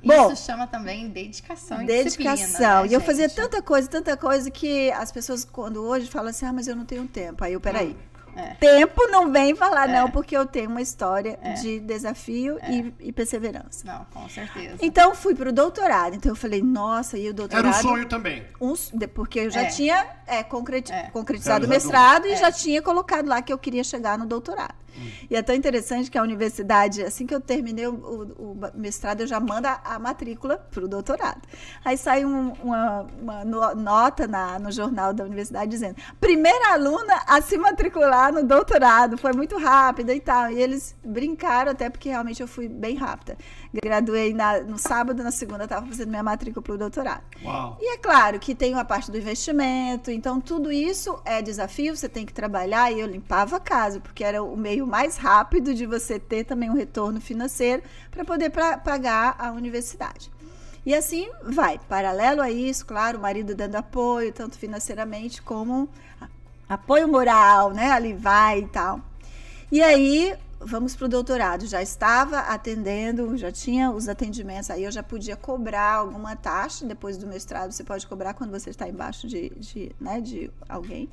Bom, 0.04 0.32
Isso 0.32 0.44
chama 0.44 0.66
também 0.66 1.08
dedicação 1.08 1.82
e 1.82 1.86
Dedicação. 1.86 2.82
Né, 2.82 2.88
e 2.90 2.94
eu 2.94 3.00
fazia 3.00 3.28
tanta 3.28 3.60
coisa, 3.60 3.88
tanta 3.88 4.16
coisa 4.16 4.50
que 4.50 4.90
as 4.92 5.10
pessoas, 5.10 5.44
quando 5.44 5.82
hoje, 5.82 6.08
falam 6.08 6.30
assim: 6.30 6.46
ah, 6.46 6.52
mas 6.52 6.68
eu 6.68 6.76
não 6.76 6.84
tenho 6.84 7.06
tempo. 7.06 7.42
Aí 7.42 7.52
eu, 7.52 7.60
peraí. 7.60 7.90
Hum. 7.90 8.17
É. 8.38 8.54
Tempo 8.54 9.08
não 9.08 9.32
vem 9.32 9.54
falar, 9.56 9.88
é. 9.88 10.00
não, 10.00 10.10
porque 10.10 10.36
eu 10.36 10.46
tenho 10.46 10.70
uma 10.70 10.80
história 10.80 11.38
é. 11.42 11.54
de 11.54 11.80
desafio 11.80 12.58
e, 12.68 12.94
e, 13.00 13.12
perseverança. 13.12 13.84
Não, 13.84 14.04
com 14.06 14.28
certeza. 14.28 14.76
Então, 14.80 15.12
fui 15.14 15.34
para 15.34 15.48
o 15.48 15.52
doutorado. 15.52 16.14
Então, 16.14 16.30
eu 16.30 16.36
falei, 16.36 16.62
nossa, 16.62 17.18
e 17.18 17.28
o 17.28 17.34
doutorado. 17.34 17.66
Era 17.66 17.76
um 17.76 17.80
sonho 17.80 18.06
também. 18.06 18.44
Um, 18.60 18.74
porque 19.12 19.40
eu 19.40 19.50
já 19.50 19.66
tinha 19.66 20.06
é, 20.24 20.44
concreti 20.44 20.92
é. 20.92 21.10
concretizado 21.10 21.66
o 21.66 21.68
mestrado 21.68 22.26
e 22.26 22.32
é. 22.32 22.36
já 22.36 22.52
tinha 22.52 22.80
colocado 22.80 23.26
lá 23.26 23.42
que 23.42 23.52
eu 23.52 23.58
queria 23.58 23.82
chegar 23.82 24.16
no 24.16 24.26
doutorado. 24.26 24.74
E 25.30 25.36
é 25.36 25.42
tão 25.42 25.54
interessante 25.54 26.10
que 26.10 26.18
a 26.18 26.22
universidade, 26.22 27.02
assim 27.02 27.26
que 27.26 27.34
eu 27.34 27.40
terminei 27.40 27.86
o, 27.86 27.94
o, 27.94 28.52
o 28.52 28.70
mestrado, 28.74 29.20
eu 29.20 29.26
já 29.26 29.38
mando 29.38 29.68
a, 29.68 29.80
a 29.84 29.98
matrícula 29.98 30.56
para 30.56 30.84
o 30.84 30.88
doutorado. 30.88 31.40
Aí 31.84 31.96
sai 31.96 32.24
um, 32.24 32.52
uma, 32.62 33.06
uma, 33.20 33.44
nota 33.74 34.26
na, 34.26 34.58
no 34.58 34.70
jornal 34.72 35.12
da 35.12 35.24
universidade 35.24 35.70
dizendo: 35.70 35.96
primeira 36.20 36.72
aluna 36.72 37.22
a 37.26 37.40
se 37.40 37.56
matricular 37.56 38.27
no 38.32 38.42
doutorado, 38.42 39.16
foi 39.18 39.32
muito 39.32 39.56
rápida 39.56 40.14
e 40.14 40.20
tal. 40.20 40.50
E 40.50 40.60
eles 40.60 40.94
brincaram, 41.04 41.72
até 41.72 41.88
porque 41.88 42.08
realmente 42.08 42.40
eu 42.40 42.48
fui 42.48 42.68
bem 42.68 42.96
rápida. 42.96 43.36
Graduei 43.72 44.32
na, 44.32 44.60
no 44.60 44.78
sábado, 44.78 45.22
na 45.22 45.30
segunda 45.30 45.64
estava 45.64 45.86
fazendo 45.86 46.08
minha 46.08 46.22
matrícula 46.22 46.62
para 46.62 46.74
o 46.74 46.78
doutorado. 46.78 47.22
Uau. 47.44 47.78
E 47.80 47.94
é 47.94 47.98
claro 47.98 48.38
que 48.38 48.54
tem 48.54 48.74
a 48.74 48.84
parte 48.84 49.10
do 49.10 49.18
investimento, 49.18 50.10
então 50.10 50.40
tudo 50.40 50.72
isso 50.72 51.20
é 51.24 51.42
desafio, 51.42 51.96
você 51.96 52.08
tem 52.08 52.24
que 52.24 52.32
trabalhar. 52.32 52.92
E 52.92 53.00
eu 53.00 53.06
limpava 53.06 53.56
a 53.56 53.60
casa, 53.60 54.00
porque 54.00 54.24
era 54.24 54.42
o 54.42 54.56
meio 54.56 54.86
mais 54.86 55.16
rápido 55.16 55.74
de 55.74 55.86
você 55.86 56.18
ter 56.18 56.44
também 56.44 56.70
um 56.70 56.74
retorno 56.74 57.20
financeiro 57.20 57.82
para 58.10 58.24
poder 58.24 58.50
pra, 58.50 58.78
pagar 58.78 59.36
a 59.38 59.52
universidade. 59.52 60.30
E 60.88 60.94
assim 60.94 61.28
vai, 61.42 61.78
paralelo 61.78 62.40
a 62.40 62.50
isso, 62.50 62.86
claro, 62.86 63.18
o 63.18 63.20
marido 63.20 63.54
dando 63.54 63.76
apoio, 63.76 64.32
tanto 64.32 64.56
financeiramente 64.56 65.42
como 65.42 65.88
apoio 66.68 67.08
moral, 67.08 67.72
né? 67.72 67.90
Ali 67.90 68.12
vai 68.12 68.60
e 68.60 68.68
tal. 68.68 69.00
E 69.70 69.82
aí, 69.82 70.34
vamos 70.60 70.96
para 70.96 71.06
o 71.06 71.08
doutorado. 71.08 71.66
Já 71.66 71.82
estava 71.82 72.40
atendendo, 72.40 73.36
já 73.36 73.50
tinha 73.52 73.90
os 73.90 74.08
atendimentos, 74.08 74.70
aí 74.70 74.84
eu 74.84 74.90
já 74.90 75.02
podia 75.02 75.36
cobrar 75.36 75.94
alguma 75.94 76.36
taxa. 76.36 76.86
Depois 76.86 77.16
do 77.16 77.26
mestrado, 77.26 77.72
você 77.72 77.84
pode 77.84 78.06
cobrar 78.06 78.34
quando 78.34 78.50
você 78.50 78.70
está 78.70 78.88
embaixo 78.88 79.26
de, 79.26 79.50
de, 79.50 79.92
né, 80.00 80.20
de 80.20 80.50
alguém. 80.68 81.08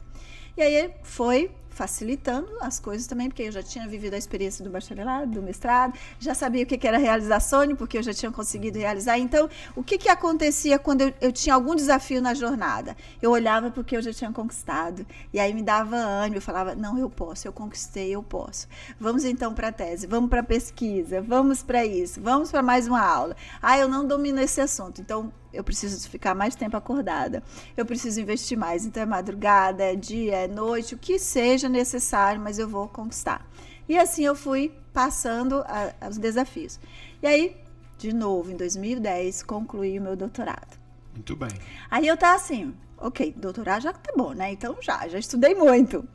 E 0.58 0.62
aí 0.62 0.94
foi 1.04 1.52
facilitando 1.76 2.48
as 2.62 2.80
coisas 2.80 3.06
também, 3.06 3.28
porque 3.28 3.44
eu 3.44 3.52
já 3.52 3.62
tinha 3.62 3.86
vivido 3.86 4.14
a 4.14 4.18
experiência 4.18 4.64
do 4.64 4.70
bacharelado, 4.72 5.30
do 5.30 5.42
mestrado, 5.42 5.94
já 6.18 6.34
sabia 6.34 6.64
o 6.64 6.66
que 6.66 6.88
era 6.88 6.98
realizar 6.98 7.42
sonho, 7.42 7.76
porque 7.76 7.98
eu 7.98 8.04
já 8.04 8.14
tinha 8.14 8.32
conseguido 8.32 8.80
realizar. 8.80 9.20
Então, 9.20 9.50
o 9.76 9.84
que, 9.84 9.98
que 9.98 10.08
acontecia 10.08 10.80
quando 10.80 11.02
eu, 11.02 11.14
eu 11.20 11.34
tinha 11.34 11.54
algum 11.54 11.76
desafio 11.76 12.22
na 12.22 12.34
jornada? 12.34 12.96
Eu 13.22 13.32
olhava 13.32 13.70
porque 13.72 13.98
eu 13.98 14.02
já 14.02 14.14
tinha 14.14 14.32
conquistado, 14.32 15.06
e 15.34 15.40
aí 15.40 15.54
me 15.54 15.62
dava 15.62 15.98
ânimo, 15.98 16.38
eu 16.38 16.42
falava, 16.42 16.74
não, 16.76 16.98
eu 16.98 17.10
posso, 17.10 17.46
eu 17.46 17.52
conquistei, 17.52 18.16
eu 18.16 18.24
posso. 18.24 18.70
Vamos 18.98 19.26
então 19.26 19.54
para 19.54 19.68
a 19.68 19.72
tese, 19.74 20.08
vamos 20.08 20.30
para 20.30 20.40
a 20.40 20.44
pesquisa, 20.44 21.22
vamos 21.22 21.62
para 21.62 21.86
isso, 21.86 22.22
vamos 22.22 22.52
para 22.52 22.64
mais 22.64 22.88
uma 22.88 23.06
aula. 23.06 23.36
Ah, 23.62 23.78
eu 23.78 23.90
não 23.90 24.08
domino 24.08 24.40
esse 24.40 24.62
assunto, 24.62 25.02
então 25.02 25.30
eu 25.56 25.64
preciso 25.64 26.10
ficar 26.10 26.36
mais 26.36 26.56
tempo 26.56 26.78
acordada, 26.78 27.42
eu 27.76 27.86
preciso 27.86 28.20
investir 28.22 28.58
mais. 28.58 28.86
Então 28.86 29.02
é 29.02 29.06
madrugada, 29.06 29.84
é 29.84 29.96
dia, 29.96 30.36
é 30.36 30.48
noite, 30.48 30.96
o 30.96 30.98
que 30.98 31.18
seja 31.18 31.70
necessário, 31.70 32.42
mas 32.42 32.60
eu 32.60 32.68
vou 32.68 32.88
conquistar. 32.88 33.48
E 33.88 33.98
assim 33.98 34.24
eu 34.24 34.36
fui 34.36 34.74
passando 34.94 35.64
a, 35.68 36.08
os 36.10 36.18
desafios. 36.18 36.80
E 37.22 37.28
aí, 37.28 37.58
de 37.98 38.14
novo, 38.14 38.52
em 38.52 38.56
2010, 38.56 39.44
concluí 39.44 40.00
o 40.00 40.02
meu 40.02 40.16
doutorado. 40.16 40.78
Muito 41.14 41.36
bem. 41.36 41.50
Aí 41.90 42.08
eu 42.08 42.18
tava 42.18 42.36
assim, 42.36 42.74
ok, 42.98 43.34
doutorado 43.38 43.84
já 43.84 43.94
tá 43.94 44.12
bom, 44.16 44.34
né? 44.34 44.52
Então 44.52 44.76
já, 44.82 45.08
já 45.08 45.20
estudei 45.20 45.56
muito. 45.56 46.08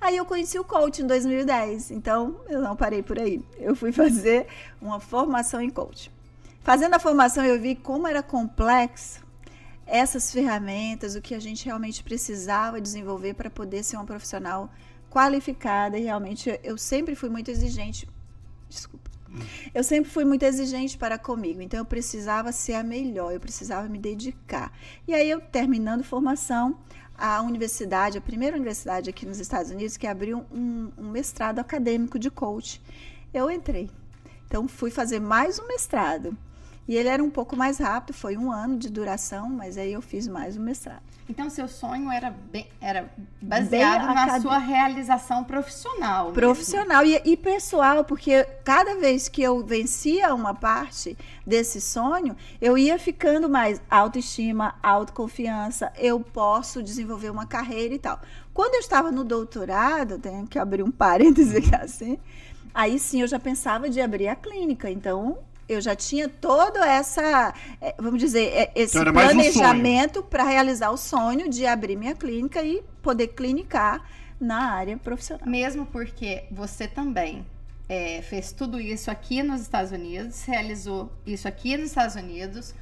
Aí 0.00 0.16
eu 0.16 0.24
conheci 0.24 0.58
o 0.58 0.64
coach 0.64 1.02
em 1.02 1.06
2010, 1.06 1.90
então 1.90 2.40
eu 2.48 2.60
não 2.60 2.76
parei 2.76 3.02
por 3.02 3.18
aí. 3.18 3.42
Eu 3.58 3.74
fui 3.74 3.90
fazer 3.92 4.46
uma 4.80 5.00
formação 5.00 5.60
em 5.60 5.70
coach. 5.70 6.12
Fazendo 6.66 6.94
a 6.94 6.98
formação, 6.98 7.44
eu 7.44 7.60
vi 7.60 7.76
como 7.76 8.08
era 8.08 8.24
complexo 8.24 9.24
essas 9.86 10.32
ferramentas, 10.32 11.14
o 11.14 11.22
que 11.22 11.32
a 11.32 11.38
gente 11.38 11.64
realmente 11.64 12.02
precisava 12.02 12.80
desenvolver 12.80 13.34
para 13.34 13.48
poder 13.48 13.84
ser 13.84 13.94
uma 13.94 14.04
profissional 14.04 14.68
qualificada. 15.08 15.96
E 15.96 16.02
realmente 16.02 16.58
eu 16.64 16.76
sempre 16.76 17.14
fui 17.14 17.28
muito 17.28 17.52
exigente. 17.52 18.08
Desculpa. 18.68 19.08
Eu 19.72 19.84
sempre 19.84 20.10
fui 20.10 20.24
muito 20.24 20.42
exigente 20.42 20.98
para 20.98 21.16
comigo, 21.16 21.62
então 21.62 21.78
eu 21.78 21.84
precisava 21.84 22.50
ser 22.50 22.74
a 22.74 22.82
melhor, 22.82 23.32
eu 23.32 23.38
precisava 23.38 23.88
me 23.88 24.00
dedicar. 24.00 24.72
E 25.06 25.14
aí 25.14 25.30
eu 25.30 25.40
terminando 25.40 26.02
formação, 26.02 26.80
a 27.16 27.42
universidade, 27.42 28.18
a 28.18 28.20
primeira 28.20 28.56
universidade 28.56 29.08
aqui 29.08 29.24
nos 29.24 29.38
Estados 29.38 29.70
Unidos 29.70 29.96
que 29.96 30.08
abriu 30.08 30.44
um, 30.50 30.90
um 30.98 31.10
mestrado 31.10 31.60
acadêmico 31.60 32.18
de 32.18 32.28
coach, 32.28 32.82
eu 33.32 33.48
entrei. 33.52 33.88
Então 34.48 34.66
fui 34.66 34.90
fazer 34.90 35.20
mais 35.20 35.60
um 35.60 35.68
mestrado. 35.68 36.36
E 36.88 36.96
ele 36.96 37.08
era 37.08 37.22
um 37.22 37.30
pouco 37.30 37.56
mais 37.56 37.78
rápido, 37.78 38.14
foi 38.14 38.36
um 38.36 38.52
ano 38.52 38.78
de 38.78 38.88
duração, 38.88 39.48
mas 39.48 39.76
aí 39.76 39.92
eu 39.92 40.00
fiz 40.00 40.28
mais 40.28 40.56
um 40.56 40.62
mestrado. 40.62 41.02
Então, 41.28 41.50
seu 41.50 41.66
sonho 41.66 42.08
era, 42.08 42.30
bem, 42.30 42.68
era 42.80 43.10
baseado 43.42 44.06
bem 44.06 44.14
na 44.14 44.22
acad... 44.22 44.42
sua 44.42 44.58
realização 44.58 45.42
profissional. 45.42 46.30
Profissional 46.30 47.04
e, 47.04 47.20
e, 47.24 47.36
pessoal, 47.36 48.04
porque 48.04 48.44
cada 48.62 48.94
vez 48.94 49.28
que 49.28 49.42
eu 49.42 49.64
vencia 49.66 50.32
uma 50.32 50.54
parte 50.54 51.18
desse 51.44 51.80
sonho, 51.80 52.36
eu 52.60 52.78
ia 52.78 52.96
ficando 52.96 53.48
mais 53.48 53.82
autoestima, 53.90 54.76
autoconfiança, 54.80 55.92
eu 55.96 56.20
posso 56.20 56.80
desenvolver 56.80 57.30
uma 57.30 57.46
carreira 57.46 57.94
e 57.94 57.98
tal. 57.98 58.20
Quando 58.54 58.74
eu 58.74 58.80
estava 58.80 59.10
no 59.10 59.24
doutorado, 59.24 60.20
tenho 60.20 60.46
que 60.46 60.60
abrir 60.60 60.84
um 60.84 60.92
parêntese 60.92 61.56
aqui 61.58 61.74
assim, 61.74 62.18
aí 62.72 63.00
sim 63.00 63.22
eu 63.22 63.26
já 63.26 63.40
pensava 63.40 63.90
de 63.90 64.00
abrir 64.00 64.28
a 64.28 64.36
clínica. 64.36 64.88
Então, 64.88 65.38
eu 65.68 65.80
já 65.80 65.94
tinha 65.96 66.28
todo 66.28 66.78
essa, 66.78 67.52
é, 67.80 67.94
vamos 67.98 68.20
dizer, 68.20 68.52
é, 68.52 68.72
esse 68.74 68.98
então 68.98 69.12
planejamento 69.12 70.20
um 70.20 70.22
para 70.22 70.44
realizar 70.44 70.90
o 70.90 70.96
sonho 70.96 71.48
de 71.50 71.66
abrir 71.66 71.96
minha 71.96 72.14
clínica 72.14 72.62
e 72.62 72.82
poder 73.02 73.28
clinicar 73.28 74.04
na 74.40 74.72
área 74.72 74.96
profissional. 74.96 75.48
Mesmo 75.48 75.86
porque 75.86 76.44
você 76.50 76.86
também 76.86 77.44
é, 77.88 78.22
fez 78.22 78.52
tudo 78.52 78.80
isso 78.80 79.10
aqui 79.10 79.42
nos 79.42 79.60
Estados 79.60 79.92
Unidos, 79.92 80.44
realizou 80.44 81.10
isso 81.26 81.48
aqui 81.48 81.76
nos 81.76 81.88
Estados 81.88 82.16
Unidos, 82.16 82.74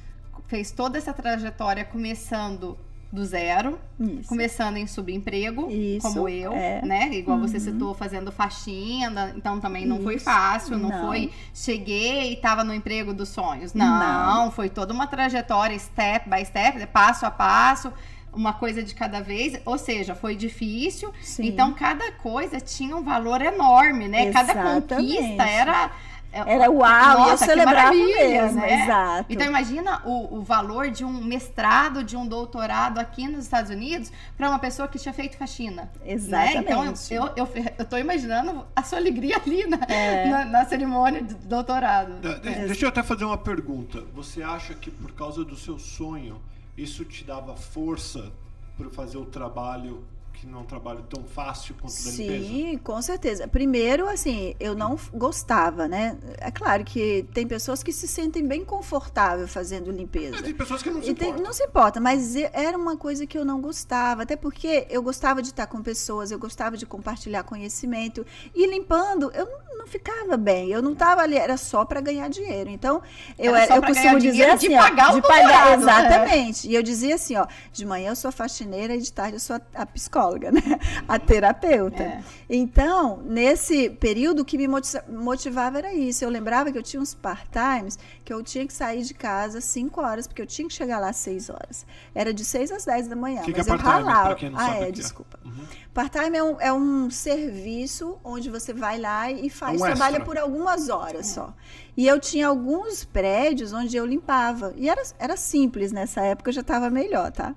fez 0.47 0.71
toda 0.71 0.97
essa 0.97 1.13
trajetória 1.13 1.83
começando 1.83 2.77
do 3.11 3.23
zero, 3.23 3.79
Isso. 3.99 4.27
começando 4.27 4.77
em 4.77 4.85
subemprego, 4.85 5.69
Isso, 5.71 6.01
como 6.07 6.27
eu, 6.27 6.51
é. 6.51 6.81
né? 6.83 7.09
Igual 7.13 7.37
uhum. 7.37 7.47
você 7.47 7.59
citou, 7.59 7.93
fazendo 7.93 8.31
faxina, 8.31 9.33
então 9.35 9.59
também 9.59 9.85
não 9.85 9.95
Isso. 9.95 10.03
foi 10.03 10.19
fácil, 10.19 10.77
não, 10.77 10.89
não, 10.89 11.07
foi 11.07 11.31
cheguei 11.53 12.31
e 12.31 12.33
estava 12.33 12.63
no 12.63 12.73
emprego 12.73 13.13
dos 13.13 13.29
sonhos. 13.29 13.73
Não, 13.73 13.99
não, 13.99 14.51
foi 14.51 14.69
toda 14.69 14.93
uma 14.93 15.07
trajetória 15.07 15.77
step 15.79 16.29
by 16.29 16.45
step, 16.45 16.85
passo 16.87 17.25
a 17.25 17.31
passo, 17.31 17.91
uma 18.33 18.53
coisa 18.53 18.83
de 18.83 18.93
cada 18.93 19.21
vez, 19.21 19.59
ou 19.65 19.77
seja, 19.77 20.13
foi 20.13 20.35
difícil. 20.35 21.13
Sim. 21.21 21.47
Então 21.47 21.73
cada 21.73 22.11
coisa 22.13 22.59
tinha 22.59 22.95
um 22.95 23.03
valor 23.03 23.41
enorme, 23.41 24.07
né? 24.07 24.27
Exatamente. 24.27 24.87
Cada 24.87 24.95
conquista 24.95 25.43
era 25.43 25.91
Era 26.35 26.69
uau, 26.69 27.19
Nossa, 27.19 27.45
eu 27.45 27.49
celebrava 27.49 27.91
mesmo, 27.91 28.59
né? 28.59 28.83
exato. 28.83 29.25
Então 29.29 29.47
imagina 29.47 30.01
o, 30.03 30.37
o 30.37 30.41
valor 30.41 30.89
de 30.91 31.05
um 31.05 31.23
mestrado, 31.23 32.03
de 32.03 32.17
um 32.17 32.27
doutorado 32.27 32.99
aqui 32.99 33.25
nos 33.27 33.45
Estados 33.45 33.71
Unidos 33.71 34.11
para 34.35 34.49
uma 34.49 34.59
pessoa 34.59 34.85
que 34.87 34.99
tinha 34.99 35.13
feito 35.13 35.37
faxina. 35.37 35.89
Exatamente. 36.05 36.55
Né? 36.55 36.61
Então 36.61 36.85
eu, 37.09 37.31
eu, 37.37 37.49
eu 37.77 37.85
tô 37.85 37.97
imaginando 37.97 38.65
a 38.75 38.83
sua 38.83 38.97
alegria 38.97 39.37
ali 39.37 39.65
na, 39.65 39.77
é. 39.87 40.29
na, 40.29 40.45
na, 40.45 40.65
cerimônia 40.65 41.21
de 41.21 41.33
doutorado. 41.35 42.15
É, 42.43 42.65
deixa 42.65 42.85
eu 42.85 42.89
até 42.89 43.01
fazer 43.01 43.23
uma 43.23 43.37
pergunta. 43.37 44.03
Você 44.13 44.43
acha 44.43 44.73
que 44.73 44.91
por 44.91 45.13
causa 45.13 45.45
do 45.45 45.55
seu 45.55 45.79
sonho, 45.79 46.41
isso 46.77 47.05
te 47.05 47.23
dava 47.23 47.55
força 47.55 48.31
para 48.77 48.89
fazer 48.89 49.17
o 49.17 49.25
trabalho 49.25 50.03
que 50.35 50.45
não 50.45 50.59
é 50.59 50.61
um 50.61 50.65
trabalho 50.65 51.03
tão 51.03 51.23
fácil 51.23 51.75
quanto 51.81 51.95
da 52.03 52.11
limpeza? 52.11 52.45
Sim, 52.45 52.77
com 52.77 53.01
certeza. 53.01 53.47
Primeiro, 53.47 54.07
assim, 54.07 54.55
eu 54.59 54.75
não 54.75 54.97
gostava, 55.13 55.87
né? 55.87 56.17
É 56.37 56.51
claro 56.51 56.83
que 56.83 57.25
tem 57.33 57.47
pessoas 57.47 57.81
que 57.81 57.91
se 57.91 58.07
sentem 58.07 58.45
bem 58.45 58.63
confortável 58.63 59.47
fazendo 59.47 59.91
limpeza. 59.91 60.37
É, 60.37 60.41
tem 60.41 60.53
pessoas 60.53 60.83
que 60.83 60.89
não 60.89 61.01
se 61.01 61.11
importam. 61.11 61.43
Não 61.43 61.53
se 61.53 61.63
importa, 61.63 61.99
mas 61.99 62.35
era 62.35 62.77
uma 62.77 62.97
coisa 62.97 63.25
que 63.25 63.37
eu 63.37 63.45
não 63.45 63.61
gostava, 63.61 64.23
até 64.23 64.35
porque 64.35 64.85
eu 64.89 65.01
gostava 65.01 65.41
de 65.41 65.49
estar 65.49 65.67
com 65.67 65.81
pessoas, 65.81 66.31
eu 66.31 66.39
gostava 66.39 66.77
de 66.77 66.85
compartilhar 66.85 67.43
conhecimento 67.43 68.25
e 68.53 68.67
limpando, 68.67 69.31
eu 69.33 69.45
não 69.45 69.74
ficava 69.87 70.37
bem. 70.37 70.69
Eu 70.69 70.81
não 70.81 70.93
estava 70.93 71.21
ali, 71.21 71.37
era 71.37 71.57
só 71.57 71.85
para 71.85 72.01
ganhar 72.01 72.29
dinheiro. 72.29 72.69
Então, 72.69 73.01
eu, 73.37 73.55
era, 73.55 73.75
eu 73.75 73.81
costumo 73.81 74.19
dizer 74.19 74.49
assim, 74.49 74.69
de 74.69 74.75
pagar 74.75 75.11
ó, 75.11 75.15
de 75.15 75.21
pagar, 75.21 75.77
né? 75.77 75.83
exatamente. 75.83 76.69
E 76.69 76.75
eu 76.75 76.83
dizia 76.83 77.15
assim, 77.15 77.35
ó, 77.35 77.45
de 77.71 77.85
manhã 77.85 78.09
eu 78.09 78.15
sou 78.15 78.31
faxineira 78.31 78.95
e 78.95 79.01
de 79.01 79.11
tarde 79.11 79.35
eu 79.35 79.39
sou 79.39 79.55
a, 79.55 79.81
a 79.81 79.85
psicóloga, 79.85 80.51
né? 80.53 80.61
A 81.07 81.19
terapeuta. 81.19 82.03
É. 82.03 82.23
Então, 82.49 83.21
nesse 83.23 83.89
período 83.89 84.41
o 84.41 84.45
que 84.45 84.57
me 84.57 84.67
motivava 85.07 85.77
era 85.77 85.93
isso. 85.93 86.23
Eu 86.23 86.29
lembrava 86.29 86.71
que 86.71 86.77
eu 86.77 86.83
tinha 86.83 87.01
uns 87.01 87.13
part-times 87.13 87.97
que 88.23 88.33
eu 88.33 88.41
tinha 88.43 88.65
que 88.65 88.73
sair 88.73 89.03
de 89.03 89.13
casa 89.13 89.59
às 89.59 89.65
5 89.65 90.01
horas, 90.01 90.27
porque 90.27 90.41
eu 90.41 90.47
tinha 90.47 90.67
que 90.67 90.73
chegar 90.73 90.99
lá 90.99 91.09
às 91.09 91.17
6 91.17 91.49
horas. 91.49 91.85
Era 92.13 92.33
de 92.33 92.43
6 92.43 92.71
às 92.71 92.85
10 92.85 93.07
da 93.07 93.15
manhã, 93.15 93.41
que 93.43 93.51
mas 93.51 93.65
que 93.65 93.71
é 93.71 93.73
eu 93.73 93.77
ralava. 93.77 94.37
Ah, 94.55 94.77
é, 94.77 94.91
desculpa. 94.91 95.39
Uhum. 95.43 95.65
Part-time 95.95 96.37
é 96.37 96.43
um, 96.43 96.59
é 96.59 96.73
um 96.73 97.09
serviço 97.09 98.19
onde 98.21 98.49
você 98.49 98.73
vai 98.73 98.99
lá 98.99 99.31
e 99.31 99.49
faz 99.49 99.79
gente 99.79 99.81
um 99.81 99.85
trabalha 99.85 100.17
extra. 100.17 100.25
por 100.25 100.37
algumas 100.37 100.89
horas 100.89 101.27
só. 101.27 101.53
E 101.95 102.05
eu 102.05 102.19
tinha 102.19 102.49
alguns 102.49 103.05
prédios 103.05 103.71
onde 103.71 103.95
eu 103.95 104.05
limpava. 104.05 104.73
E 104.75 104.89
era, 104.89 105.01
era 105.17 105.37
simples 105.37 105.93
nessa 105.93 106.19
época, 106.19 106.51
já 106.51 106.59
estava 106.59 106.89
melhor, 106.89 107.31
tá? 107.31 107.55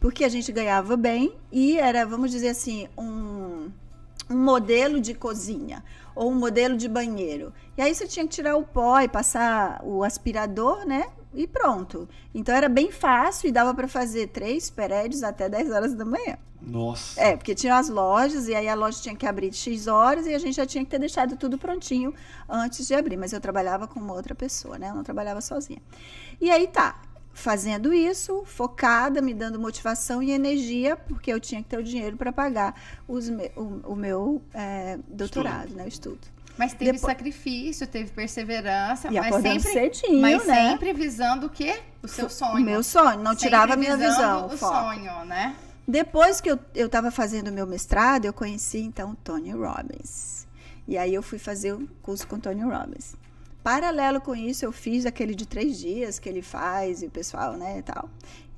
Porque 0.00 0.24
a 0.24 0.28
gente 0.28 0.50
ganhava 0.50 0.96
bem 0.96 1.36
e 1.52 1.78
era, 1.78 2.04
vamos 2.04 2.32
dizer 2.32 2.48
assim, 2.48 2.88
um, 2.98 3.70
um 4.28 4.36
modelo 4.36 5.00
de 5.00 5.14
cozinha 5.14 5.84
ou 6.12 6.32
um 6.32 6.34
modelo 6.34 6.76
de 6.76 6.88
banheiro. 6.88 7.52
E 7.78 7.82
aí 7.82 7.94
você 7.94 8.08
tinha 8.08 8.26
que 8.26 8.34
tirar 8.34 8.56
o 8.56 8.64
pó 8.64 8.98
e 8.98 9.06
passar 9.06 9.80
o 9.84 10.02
aspirador, 10.02 10.84
né? 10.84 11.06
E 11.36 11.46
pronto. 11.46 12.08
Então 12.34 12.54
era 12.54 12.68
bem 12.68 12.90
fácil 12.90 13.48
e 13.48 13.52
dava 13.52 13.74
para 13.74 13.86
fazer 13.86 14.28
três 14.28 14.70
prédios 14.70 15.22
até 15.22 15.50
10 15.50 15.70
horas 15.70 15.94
da 15.94 16.04
manhã. 16.04 16.38
Nossa. 16.62 17.20
É, 17.20 17.36
porque 17.36 17.54
tinha 17.54 17.76
as 17.76 17.90
lojas, 17.90 18.48
e 18.48 18.54
aí 18.54 18.66
a 18.66 18.74
loja 18.74 19.00
tinha 19.00 19.14
que 19.14 19.26
abrir 19.26 19.52
X 19.52 19.86
horas, 19.86 20.26
e 20.26 20.34
a 20.34 20.38
gente 20.38 20.54
já 20.56 20.64
tinha 20.64 20.82
que 20.82 20.90
ter 20.90 20.98
deixado 20.98 21.36
tudo 21.36 21.58
prontinho 21.58 22.14
antes 22.48 22.86
de 22.86 22.94
abrir. 22.94 23.18
Mas 23.18 23.34
eu 23.34 23.40
trabalhava 23.40 23.86
com 23.86 24.00
uma 24.00 24.14
outra 24.14 24.34
pessoa, 24.34 24.78
né? 24.78 24.88
Eu 24.88 24.94
não 24.94 25.04
trabalhava 25.04 25.42
sozinha. 25.42 25.80
E 26.40 26.50
aí 26.50 26.66
tá, 26.66 27.00
fazendo 27.34 27.92
isso, 27.92 28.42
focada, 28.46 29.20
me 29.20 29.34
dando 29.34 29.60
motivação 29.60 30.22
e 30.22 30.30
energia, 30.30 30.96
porque 30.96 31.30
eu 31.30 31.38
tinha 31.38 31.62
que 31.62 31.68
ter 31.68 31.78
o 31.78 31.82
dinheiro 31.82 32.16
para 32.16 32.32
pagar 32.32 32.74
os 33.06 33.28
o, 33.28 33.92
o 33.92 33.94
meu 33.94 34.42
é, 34.54 34.98
doutorado, 35.06 35.74
né? 35.74 35.84
O 35.84 35.88
estudo. 35.88 36.35
Mas 36.58 36.72
teve 36.72 36.92
Depois- 36.92 37.12
sacrifício, 37.12 37.86
teve 37.86 38.10
perseverança, 38.10 39.08
E 39.08 39.20
mas 39.20 39.34
sempre, 39.42 39.72
cedinho, 39.72 40.22
mas 40.22 40.46
né? 40.46 40.70
sempre 40.70 40.92
visando 40.92 41.46
o 41.46 41.50
quê? 41.50 41.80
O 42.02 42.08
seu 42.08 42.30
sonho. 42.30 42.54
O 42.56 42.60
meu 42.60 42.82
sonho, 42.82 43.18
não 43.18 43.32
Sempre 43.32 43.40
tirava 43.44 43.74
a 43.74 43.76
minha 43.76 43.96
visão. 43.96 44.46
O 44.46 44.56
foco. 44.56 44.74
sonho, 44.74 45.24
né? 45.26 45.54
Depois 45.86 46.40
que 46.40 46.50
eu 46.50 46.58
estava 46.74 47.10
fazendo 47.10 47.52
meu 47.52 47.66
mestrado, 47.66 48.24
eu 48.24 48.32
conheci 48.32 48.78
então 48.78 49.14
Tony 49.22 49.50
Robbins. 49.52 50.46
E 50.88 50.96
aí 50.96 51.12
eu 51.14 51.22
fui 51.22 51.38
fazer 51.38 51.72
o 51.72 51.86
curso 52.02 52.26
com 52.26 52.38
Tony 52.38 52.62
Robbins. 52.62 53.14
Paralelo 53.62 54.20
com 54.20 54.34
isso, 54.34 54.64
eu 54.64 54.70
fiz 54.72 55.04
aquele 55.04 55.34
de 55.34 55.46
três 55.46 55.78
dias 55.78 56.18
que 56.18 56.28
ele 56.28 56.42
faz 56.42 57.02
e 57.02 57.06
o 57.06 57.10
pessoal, 57.10 57.54
né, 57.54 57.78
e 57.78 57.82
tal. 57.82 58.08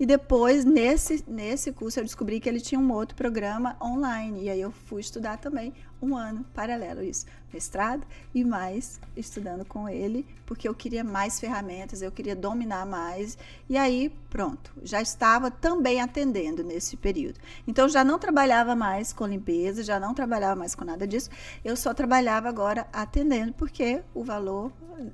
E 0.00 0.06
depois, 0.06 0.64
nesse, 0.64 1.24
nesse 1.26 1.72
curso, 1.72 1.98
eu 1.98 2.04
descobri 2.04 2.38
que 2.38 2.48
ele 2.48 2.60
tinha 2.60 2.78
um 2.80 2.92
outro 2.92 3.16
programa 3.16 3.76
online. 3.82 4.44
E 4.44 4.50
aí 4.50 4.60
eu 4.60 4.70
fui 4.70 5.00
estudar 5.00 5.38
também 5.38 5.72
um 6.00 6.16
ano, 6.16 6.44
paralelo 6.54 7.02
isso. 7.02 7.26
Mestrado 7.52 8.06
e 8.32 8.44
mais 8.44 9.00
estudando 9.16 9.64
com 9.64 9.88
ele, 9.88 10.24
porque 10.46 10.68
eu 10.68 10.74
queria 10.74 11.02
mais 11.02 11.40
ferramentas, 11.40 12.00
eu 12.02 12.12
queria 12.12 12.36
dominar 12.36 12.86
mais. 12.86 13.36
E 13.68 13.76
aí, 13.76 14.10
pronto, 14.30 14.70
já 14.84 15.00
estava 15.02 15.50
também 15.50 16.00
atendendo 16.00 16.62
nesse 16.62 16.96
período. 16.96 17.40
Então, 17.66 17.88
já 17.88 18.04
não 18.04 18.18
trabalhava 18.18 18.76
mais 18.76 19.12
com 19.12 19.26
limpeza, 19.26 19.82
já 19.82 19.98
não 19.98 20.14
trabalhava 20.14 20.54
mais 20.54 20.74
com 20.76 20.84
nada 20.84 21.06
disso. 21.08 21.30
Eu 21.64 21.74
só 21.76 21.92
trabalhava 21.92 22.48
agora 22.48 22.86
atendendo, 22.92 23.52
porque 23.54 24.02
o 24.14 24.22
valor 24.22 24.70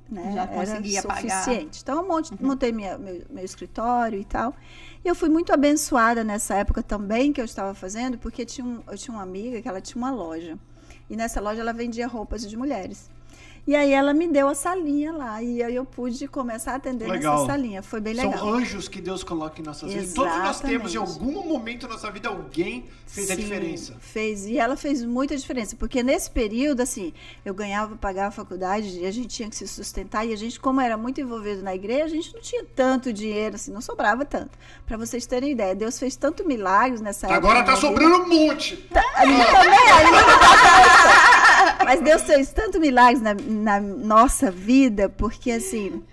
né, 0.09 0.31
Já 0.33 0.43
era 0.43 0.47
conseguia 0.53 1.01
pagar. 1.03 1.43
suficiente. 1.43 1.79
Então, 1.81 2.01
eu 2.01 2.07
monte- 2.07 2.43
montei 2.43 2.71
minha- 2.71 2.97
meu, 2.97 3.23
meu 3.29 3.45
escritório 3.45 4.19
e 4.19 4.25
tal. 4.25 4.53
E 5.03 5.07
eu 5.07 5.15
fui 5.15 5.29
muito 5.29 5.53
abençoada 5.53 6.23
nessa 6.23 6.55
época 6.55 6.81
também 6.81 7.31
que 7.31 7.39
eu 7.39 7.45
estava 7.45 7.73
fazendo, 7.73 8.17
porque 8.17 8.45
tinha 8.45 8.65
um- 8.65 8.81
eu 8.87 8.97
tinha 8.97 9.15
uma 9.15 9.23
amiga 9.23 9.61
que 9.61 9.67
ela 9.67 9.79
tinha 9.79 9.97
uma 9.97 10.11
loja. 10.11 10.57
E 11.09 11.15
nessa 11.15 11.39
loja 11.39 11.61
ela 11.61 11.73
vendia 11.73 12.07
roupas 12.07 12.47
de 12.47 12.57
mulheres. 12.57 13.09
E 13.67 13.75
aí 13.75 13.91
ela 13.91 14.13
me 14.13 14.27
deu 14.27 14.47
a 14.47 14.53
salinha 14.53 15.11
lá. 15.11 15.41
E 15.41 15.63
aí 15.63 15.75
eu 15.75 15.85
pude 15.85 16.27
começar 16.27 16.73
a 16.73 16.75
atender 16.75 17.07
Legal. 17.09 17.33
nessa 17.33 17.47
salinha. 17.47 17.81
Foi 17.81 17.99
bem 17.99 18.13
legal. 18.13 18.37
São 18.37 18.53
anjos 18.53 18.87
que 18.87 19.01
Deus 19.01 19.23
coloca 19.23 19.59
em 19.59 19.63
nossas 19.63 19.91
vidas. 19.91 20.13
Todos 20.13 20.37
nós 20.37 20.59
temos, 20.59 20.93
em 20.93 20.97
algum 20.97 21.43
momento 21.43 21.87
da 21.87 21.93
nossa 21.93 22.11
vida, 22.11 22.29
alguém 22.29 22.85
fez 23.07 23.31
a 23.31 23.35
Sim, 23.35 23.41
diferença. 23.41 23.95
Fez. 23.99 24.45
E 24.45 24.59
ela 24.59 24.77
fez 24.77 25.03
muita 25.03 25.35
diferença. 25.35 25.75
Porque 25.75 26.03
nesse 26.03 26.29
período, 26.29 26.81
assim, 26.81 27.11
eu 27.43 27.55
ganhava, 27.55 27.95
pagava 27.95 28.27
a 28.27 28.31
faculdade 28.31 28.99
e 28.99 29.05
a 29.05 29.11
gente 29.11 29.29
tinha 29.29 29.49
que 29.49 29.55
se 29.55 29.67
sustentar. 29.67 30.25
E 30.25 30.33
a 30.33 30.37
gente, 30.37 30.59
como 30.59 30.79
era 30.79 30.95
muito 30.95 31.19
envolvido 31.19 31.63
na 31.63 31.73
igreja, 31.73 32.05
a 32.05 32.09
gente 32.09 32.33
não 32.35 32.41
tinha 32.41 32.63
tanto 32.75 33.11
dinheiro, 33.11 33.55
assim, 33.55 33.71
não 33.71 33.81
sobrava 33.81 34.23
tanto. 34.25 34.51
Para 34.85 34.95
vocês 34.95 35.25
terem 35.25 35.51
ideia, 35.51 35.73
Deus 35.73 35.97
fez 35.97 36.15
tanto 36.15 36.47
milagres 36.47 37.01
nessa 37.01 37.25
época. 37.25 37.37
Agora 37.39 37.63
tá 37.63 37.75
sobrando 37.75 38.15
um 38.17 38.29
monte. 38.29 38.87
A 39.15 39.25
minha 39.25 39.45
também, 39.45 39.91
a 39.91 40.11
não 40.11 40.39
tá 40.39 40.49
tanto. 40.49 41.24
Mas 41.85 42.01
Deus 42.01 42.21
fez 42.23 42.51
tanto 42.51 42.79
milagres 42.79 43.21
na, 43.21 43.33
na 43.33 43.79
nossa 43.79 44.51
vida, 44.51 45.07
porque 45.09 45.51
assim, 45.51 46.03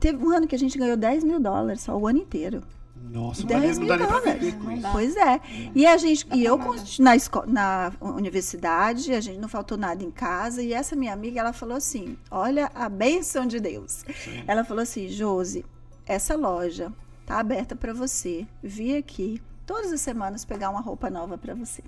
teve 0.00 0.24
um 0.24 0.30
ano 0.30 0.46
que 0.46 0.54
a 0.54 0.58
gente 0.58 0.76
ganhou 0.78 0.96
10 0.96 1.22
mil 1.24 1.38
dólares 1.40 1.82
só 1.82 1.96
o 1.96 2.06
ano 2.06 2.18
inteiro. 2.18 2.62
Nossa, 3.10 3.42
não 3.42 3.48
10 3.48 3.78
daria, 3.78 3.96
não 3.96 3.98
mil 3.98 4.08
dólares. 4.08 4.54
Pois 4.92 5.16
é. 5.16 5.40
E 5.74 5.86
a 5.86 5.96
gente, 5.96 6.26
e 6.34 6.44
eu 6.44 6.58
na, 6.98 7.14
esco- 7.14 7.44
na 7.46 7.92
universidade, 8.00 9.12
a 9.12 9.20
gente 9.20 9.38
não 9.38 9.48
faltou 9.48 9.76
nada 9.78 10.02
em 10.02 10.10
casa, 10.10 10.62
e 10.62 10.72
essa 10.72 10.96
minha 10.96 11.12
amiga, 11.12 11.38
ela 11.40 11.52
falou 11.52 11.76
assim: 11.76 12.16
"Olha 12.30 12.70
a 12.74 12.88
bênção 12.88 13.46
de 13.46 13.60
Deus". 13.60 14.04
Ela 14.46 14.64
falou 14.64 14.82
assim: 14.82 15.08
"Josi, 15.08 15.64
essa 16.06 16.34
loja 16.34 16.92
tá 17.26 17.38
aberta 17.38 17.76
para 17.76 17.92
você 17.92 18.46
vir 18.62 18.96
aqui 18.96 19.40
todas 19.66 19.92
as 19.92 20.00
semanas 20.00 20.44
pegar 20.44 20.70
uma 20.70 20.80
roupa 20.80 21.08
nova 21.10 21.38
para 21.38 21.54
você". 21.54 21.82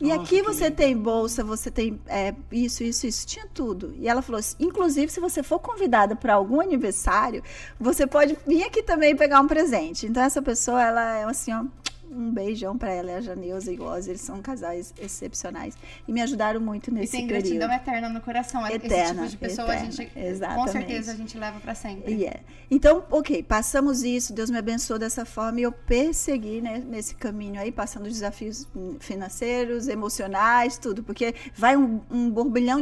E 0.00 0.08
Nossa, 0.08 0.22
aqui 0.22 0.42
você 0.42 0.64
lindo. 0.64 0.76
tem 0.76 0.96
bolsa, 0.96 1.44
você 1.44 1.70
tem 1.70 2.00
é, 2.06 2.34
isso, 2.50 2.82
isso, 2.82 3.06
isso, 3.06 3.26
tinha 3.26 3.46
tudo. 3.52 3.94
E 3.98 4.08
ela 4.08 4.20
falou 4.22 4.38
assim, 4.38 4.56
inclusive 4.58 5.12
se 5.12 5.20
você 5.20 5.42
for 5.42 5.58
convidada 5.60 6.16
para 6.16 6.34
algum 6.34 6.60
aniversário, 6.60 7.42
você 7.78 8.06
pode 8.06 8.36
vir 8.46 8.64
aqui 8.64 8.82
também 8.82 9.14
pegar 9.14 9.40
um 9.40 9.46
presente. 9.46 10.06
Então 10.06 10.22
essa 10.22 10.42
pessoa, 10.42 10.82
ela 10.82 11.18
é 11.18 11.24
assim, 11.24 11.52
ó, 11.52 11.64
um 12.12 12.30
beijão 12.30 12.76
para 12.76 12.92
ela, 12.92 13.10
é 13.10 13.16
a 13.16 13.20
Janeuza 13.20 13.72
e 13.72 13.78
o 13.78 13.84
Oz, 13.84 14.06
eles 14.06 14.20
são 14.20 14.40
casais 14.42 14.92
excepcionais 14.98 15.76
e 16.06 16.12
me 16.12 16.20
ajudaram 16.20 16.60
muito 16.60 16.90
E 16.90 16.94
nesse 16.94 17.12
tem 17.12 17.26
período. 17.26 17.44
gratidão 17.44 17.72
eterna 17.72 18.08
no 18.08 18.20
coração. 18.20 18.66
Esse 18.66 18.76
Eterna, 18.76 19.22
tipo 19.22 19.28
de 19.28 19.36
pessoa 19.36 19.70
a 19.70 19.74
eterna, 19.74 19.90
gente, 19.92 20.10
com 20.12 20.20
exatamente. 20.20 20.70
certeza, 20.72 21.12
a 21.12 21.14
gente 21.14 21.38
leva 21.38 21.60
pra 21.60 21.74
sempre. 21.74 22.12
E 22.14 22.26
é. 22.26 22.40
Então, 22.70 23.04
ok, 23.10 23.42
passamos 23.42 24.02
isso, 24.02 24.32
Deus 24.32 24.50
me 24.50 24.58
abençoou 24.58 24.98
dessa 24.98 25.24
forma 25.24 25.60
e 25.60 25.62
eu 25.62 25.72
persegui 25.72 26.60
né, 26.60 26.82
nesse 26.86 27.14
caminho 27.14 27.60
aí, 27.60 27.72
passando 27.72 28.04
desafios 28.08 28.66
financeiros, 29.00 29.88
emocionais, 29.88 30.78
tudo, 30.78 31.02
porque 31.02 31.34
vai 31.54 31.76
um, 31.76 32.00
um 32.10 32.32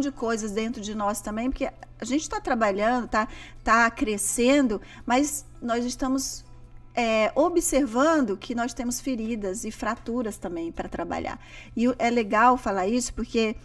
de 0.01 0.11
coisas 0.11 0.53
dentro 0.53 0.81
de 0.81 0.95
nós 0.95 1.21
também, 1.21 1.51
porque 1.51 1.66
a 1.66 2.05
gente 2.05 2.23
está 2.23 2.40
trabalhando, 2.40 3.07
tá, 3.07 3.29
tá 3.62 3.90
crescendo, 3.90 4.81
mas 5.05 5.45
nós 5.61 5.85
estamos 5.85 6.45
é, 7.01 7.33
observando 7.35 8.37
que 8.37 8.55
nós 8.55 8.75
temos 8.75 9.01
feridas 9.01 9.65
e 9.65 9.71
fraturas 9.71 10.37
também 10.37 10.71
para 10.71 10.87
trabalhar. 10.87 11.41
E 11.75 11.87
é 11.99 12.11
legal 12.11 12.59
falar 12.59 12.87
isso 12.87 13.15
porque 13.15 13.57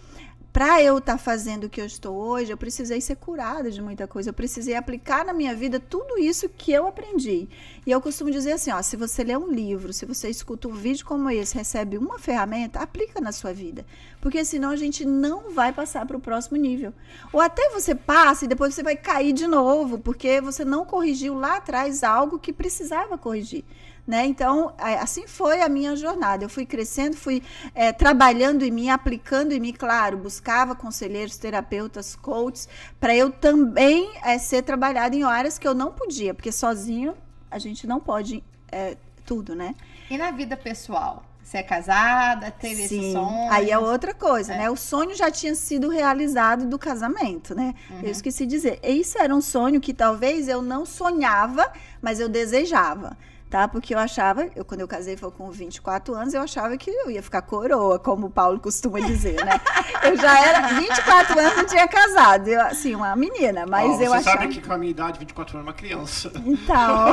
para 0.56 0.82
eu 0.82 1.00
estar 1.00 1.18
fazendo 1.18 1.66
o 1.66 1.70
que 1.70 1.82
eu 1.82 1.86
estou 1.86 2.16
hoje, 2.16 2.50
eu 2.50 2.56
precisei 2.56 3.02
ser 3.02 3.18
curada 3.18 3.70
de 3.70 3.82
muita 3.82 4.08
coisa. 4.08 4.30
Eu 4.30 4.34
precisei 4.34 4.74
aplicar 4.74 5.26
na 5.26 5.34
minha 5.34 5.54
vida 5.54 5.82
tudo 5.82 6.18
isso 6.18 6.48
que 6.48 6.72
eu 6.72 6.88
aprendi. 6.88 7.50
E 7.86 7.92
eu 7.92 8.00
costumo 8.00 8.32
dizer 8.32 8.54
assim, 8.54 8.72
ó, 8.72 8.82
se 8.82 8.96
você 8.96 9.22
lê 9.22 9.36
um 9.36 9.52
livro, 9.52 9.92
se 9.92 10.06
você 10.06 10.30
escuta 10.30 10.70
um 10.70 10.74
vídeo 10.74 11.06
como 11.06 11.30
esse, 11.30 11.58
recebe 11.58 11.98
uma 11.98 12.18
ferramenta, 12.18 12.80
aplica 12.80 13.20
na 13.20 13.34
sua 13.34 13.52
vida. 13.52 13.86
Porque 14.22 14.46
senão 14.46 14.70
a 14.70 14.78
gente 14.78 15.04
não 15.04 15.52
vai 15.52 15.74
passar 15.74 16.06
para 16.06 16.16
o 16.16 16.22
próximo 16.22 16.56
nível. 16.56 16.94
Ou 17.34 17.42
até 17.42 17.70
você 17.72 17.94
passa 17.94 18.46
e 18.46 18.48
depois 18.48 18.74
você 18.74 18.82
vai 18.82 18.96
cair 18.96 19.34
de 19.34 19.48
novo, 19.48 20.00
porque 20.00 20.40
você 20.40 20.64
não 20.64 20.86
corrigiu 20.86 21.34
lá 21.34 21.58
atrás 21.58 22.02
algo 22.02 22.40
que 22.40 22.54
precisava 22.54 23.18
corrigir. 23.18 23.66
Né? 24.08 24.28
Então, 24.28 24.72
é, 24.78 25.00
assim 25.00 25.26
foi 25.26 25.62
a 25.62 25.70
minha 25.70 25.96
jornada. 25.96 26.44
Eu 26.44 26.50
fui 26.50 26.64
crescendo, 26.66 27.18
fui 27.18 27.42
é, 27.74 27.92
trabalhando 27.92 28.64
em 28.64 28.70
mim, 28.70 28.90
aplicando 28.90 29.52
em 29.52 29.60
mim, 29.60 29.74
claro, 29.74 30.18
buscava 30.18 30.76
conselheiros, 30.76 31.38
terapeutas, 31.38 32.16
coaches, 32.16 32.70
para 33.00 33.16
eu 33.16 33.32
também 33.32 34.12
é, 34.24 34.38
ser 34.38 34.62
trabalhada 34.62 35.16
em 35.16 35.24
áreas 35.24 35.58
que 35.58 35.68
eu 35.68 35.74
não 35.74 35.92
podia, 35.92 36.36
porque 36.36 36.52
sozinho 36.52 37.16
a 37.50 37.58
gente 37.58 37.88
não 37.88 38.00
pode 38.00 38.44
é, 38.72 38.96
tudo, 39.26 39.56
né? 39.56 39.74
E 40.10 40.18
na 40.18 40.30
vida 40.30 40.56
pessoal? 40.56 41.24
Você 41.44 41.60
é 41.60 41.64
casada, 41.64 42.50
teve 42.50 42.84
esse 42.84 43.00
Sim, 43.00 43.14
sonho? 43.14 43.52
aí 43.52 43.70
é 43.70 43.78
outra 43.78 44.16
coisa, 44.16 44.56
né? 44.56 44.68
O 44.68 44.76
sonho 44.76 45.16
já 45.16 45.30
tinha 45.30 45.54
sido 45.54 45.90
realizado 45.90 46.66
do 46.66 46.80
casamento, 46.80 47.54
né? 47.54 47.76
Eu 48.02 48.10
esqueci 48.10 48.48
de 48.48 48.56
dizer. 48.56 48.80
Isso 48.84 49.20
era 49.20 49.34
um 49.34 49.42
sonho 49.42 49.80
que 49.80 49.94
talvez 49.94 50.48
eu 50.48 50.60
não 50.64 50.88
sonhava, 50.88 51.72
mas 52.02 52.20
eu 52.20 52.28
desejava. 52.28 53.16
Tá? 53.50 53.68
Porque 53.68 53.94
eu 53.94 54.00
achava, 54.00 54.48
eu, 54.56 54.66
quando 54.66 54.82
eu 54.82 54.88
casei 54.88 55.16
foi 55.16 55.32
com 55.32 55.50
24 55.52 56.14
anos, 56.16 56.34
eu 56.34 56.42
achava 56.42 56.76
que 56.78 56.90
eu 56.90 57.10
ia 57.12 57.22
ficar 57.22 57.42
coroa, 57.44 57.98
como 58.00 58.28
o 58.28 58.30
Paulo 58.30 58.60
costuma 58.60 59.00
dizer, 59.00 59.36
né? 59.46 59.62
Eu 60.04 60.18
já 60.18 60.46
era 60.46 60.68
24 60.80 61.40
anos, 61.40 61.56
não 61.58 61.66
tinha 61.66 61.88
casado. 61.88 62.48
Eu, 62.48 62.60
assim, 62.62 62.96
uma 62.96 63.16
menina, 63.16 63.66
mas 63.68 63.86
Ó, 63.88 63.94
eu 63.94 63.98
você 63.98 64.04
achava. 64.06 64.24
sabe 64.42 64.48
que 64.50 64.62
com 64.62 64.74
a 64.74 64.78
minha 64.78 64.92
idade, 64.92 65.20
24 65.20 65.58
anos, 65.58 65.68
é 65.68 65.70
uma 65.70 65.76
criança. 65.78 66.32
Então, 66.46 67.06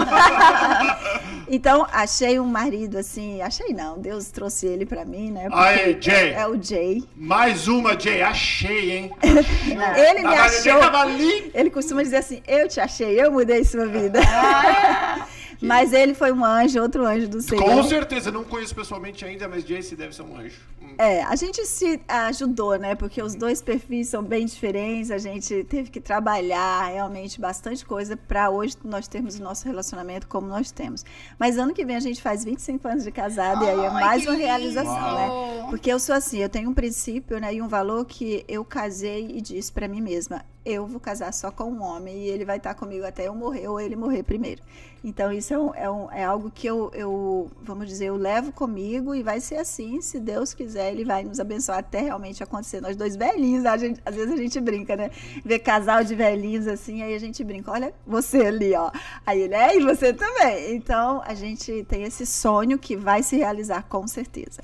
então 1.49 1.87
achei 1.93 2.41
um 2.41 2.47
marido 2.47 2.99
assim, 2.99 3.41
achei 3.43 3.73
não, 3.73 3.99
Deus 3.99 4.31
trouxe 4.31 4.67
ele 4.67 4.87
pra 4.87 5.05
mim, 5.05 5.31
né? 5.31 5.49
Aí, 5.53 5.97
Jay. 6.01 6.31
É, 6.33 6.41
é 6.41 6.47
o 6.47 6.61
Jay. 6.61 7.05
Mais 7.15 7.69
uma, 7.69 7.99
Jay. 7.99 8.23
Achei, 8.23 8.91
hein? 8.91 9.13
Ele 9.23 10.19
me 10.21 10.23
Tava- 10.35 10.43
achou. 10.45 10.79
Tava 10.81 10.99
ali. 11.01 11.51
Ele 11.55 11.71
costuma 11.71 12.03
dizer 12.03 12.17
assim: 12.17 12.43
Eu 12.47 12.69
te 12.69 12.81
achei, 12.81 13.21
eu 13.21 13.31
mudei 13.31 13.65
sua 13.65 13.87
vida. 13.87 14.21
Mas 15.63 15.93
ele 15.93 16.15
foi 16.15 16.33
um 16.33 16.45
anjo, 16.45 16.81
outro 16.81 17.07
anjo 17.07 17.29
do 17.29 17.41
Senhor. 17.41 17.65
Com 17.65 17.83
certeza, 17.85 18.31
não 18.31 18.45
conheço 18.45 18.75
pessoalmente 18.75 19.25
ainda, 19.25 19.49
mas 19.49 19.65
Jace 19.65 19.95
deve 19.95 20.15
ser 20.15 20.23
um 20.23 20.37
anjo. 20.37 20.61
Hum. 20.83 20.95
É, 20.99 21.23
a 21.23 21.37
gente 21.37 21.65
se 21.65 22.01
ajudou, 22.09 22.77
né? 22.77 22.95
Porque 22.95 23.23
os 23.23 23.35
dois 23.35 23.63
perfis 23.63 24.09
são 24.09 24.23
bem 24.23 24.45
diferentes, 24.45 25.11
a 25.11 25.19
gente 25.19 25.65
teve 25.65 25.91
que 25.91 26.01
trabalhar 26.01 26.87
realmente 26.87 27.41
bastante 27.41 27.85
coisa 27.87 28.17
para 28.17 28.51
hoje 28.51 28.77
nós 28.85 29.07
termos 29.07 29.39
o 29.39 29.43
nosso 29.43 29.65
relacionamento 29.67 30.27
como 30.27 30.47
nós 30.47 30.71
temos. 30.71 31.05
Mas 31.39 31.57
ano 31.57 31.73
que 31.73 31.85
vem 31.85 31.97
a 31.97 32.01
gente 32.01 32.21
faz 32.21 32.45
25 32.45 32.89
anos 32.89 33.05
de 33.05 33.13
casado 33.13 33.65
e 33.65 33.71
aí 33.71 33.81
é 33.81 33.91
mais 33.91 34.27
uma 34.27 34.35
realização, 34.35 35.15
né? 35.15 35.67
Porque 35.71 35.93
eu 35.93 35.99
sou 35.99 36.15
assim, 36.15 36.39
eu 36.39 36.49
tenho 36.49 36.71
um 36.71 36.75
princípio, 36.75 37.39
né, 37.39 37.55
e 37.55 37.63
um 37.63 37.69
valor 37.69 38.05
que 38.05 38.45
eu 38.49 38.65
casei 38.65 39.31
e 39.35 39.41
disse 39.41 39.73
para 39.73 39.89
mim 39.89 40.01
mesma, 40.01 40.45
eu 40.65 40.87
vou 40.87 41.01
casar 41.01 41.33
só 41.33 41.51
com 41.51 41.65
um 41.65 41.83
homem 41.83 42.25
e 42.25 42.29
ele 42.29 42.45
vai 42.45 42.57
estar 42.57 42.75
comigo 42.75 43.05
até 43.05 43.27
eu 43.27 43.35
morrer 43.35 43.69
ou 43.69 43.81
ele 43.81 43.97
morrer 43.97 44.23
primeiro. 44.23 44.63
Então, 45.05 45.33
isso 45.33 45.53
é, 45.53 45.59
um, 45.59 45.75
é, 45.75 45.91
um, 45.91 46.13
é 46.13 46.25
algo 46.25 46.49
que 46.49 46.65
eu, 46.65 46.89
eu, 46.95 47.51
vamos 47.61 47.89
dizer, 47.89 48.07
eu 48.07 48.17
levo 48.17 48.53
comigo 48.53 49.17
e 49.17 49.23
vai 49.23 49.41
ser 49.41 49.57
assim, 49.57 50.01
se 50.01 50.21
Deus 50.21 50.55
quiser, 50.55 50.93
ele 50.93 51.05
vai 51.05 51.25
nos 51.25 51.41
abençoar 51.41 51.79
até 51.79 52.01
realmente 52.03 52.41
acontecer. 52.41 52.81
Nós 52.81 52.95
dois 52.95 53.17
velhinhos, 53.17 53.65
gente, 53.81 54.01
às 54.05 54.15
vezes 54.15 54.33
a 54.33 54.37
gente 54.37 54.61
brinca, 54.61 54.95
né? 54.95 55.11
Ver 55.45 55.59
casal 55.59 56.05
de 56.05 56.15
velhinhos 56.15 56.69
assim, 56.69 57.03
aí 57.03 57.15
a 57.15 57.19
gente 57.19 57.43
brinca, 57.43 57.73
olha 57.73 57.93
você 58.07 58.47
ali, 58.47 58.75
ó. 58.77 58.93
Aí 59.27 59.41
ele 59.41 59.55
é, 59.55 59.77
e 59.77 59.81
você 59.81 60.13
também. 60.13 60.77
Então, 60.77 61.21
a 61.27 61.35
gente 61.35 61.85
tem 61.89 62.05
esse 62.05 62.25
sonho 62.25 62.79
que 62.79 62.97
vai 62.97 63.25
se 63.25 63.37
realizar 63.37 63.85
com 63.89 64.07
certeza. 64.07 64.63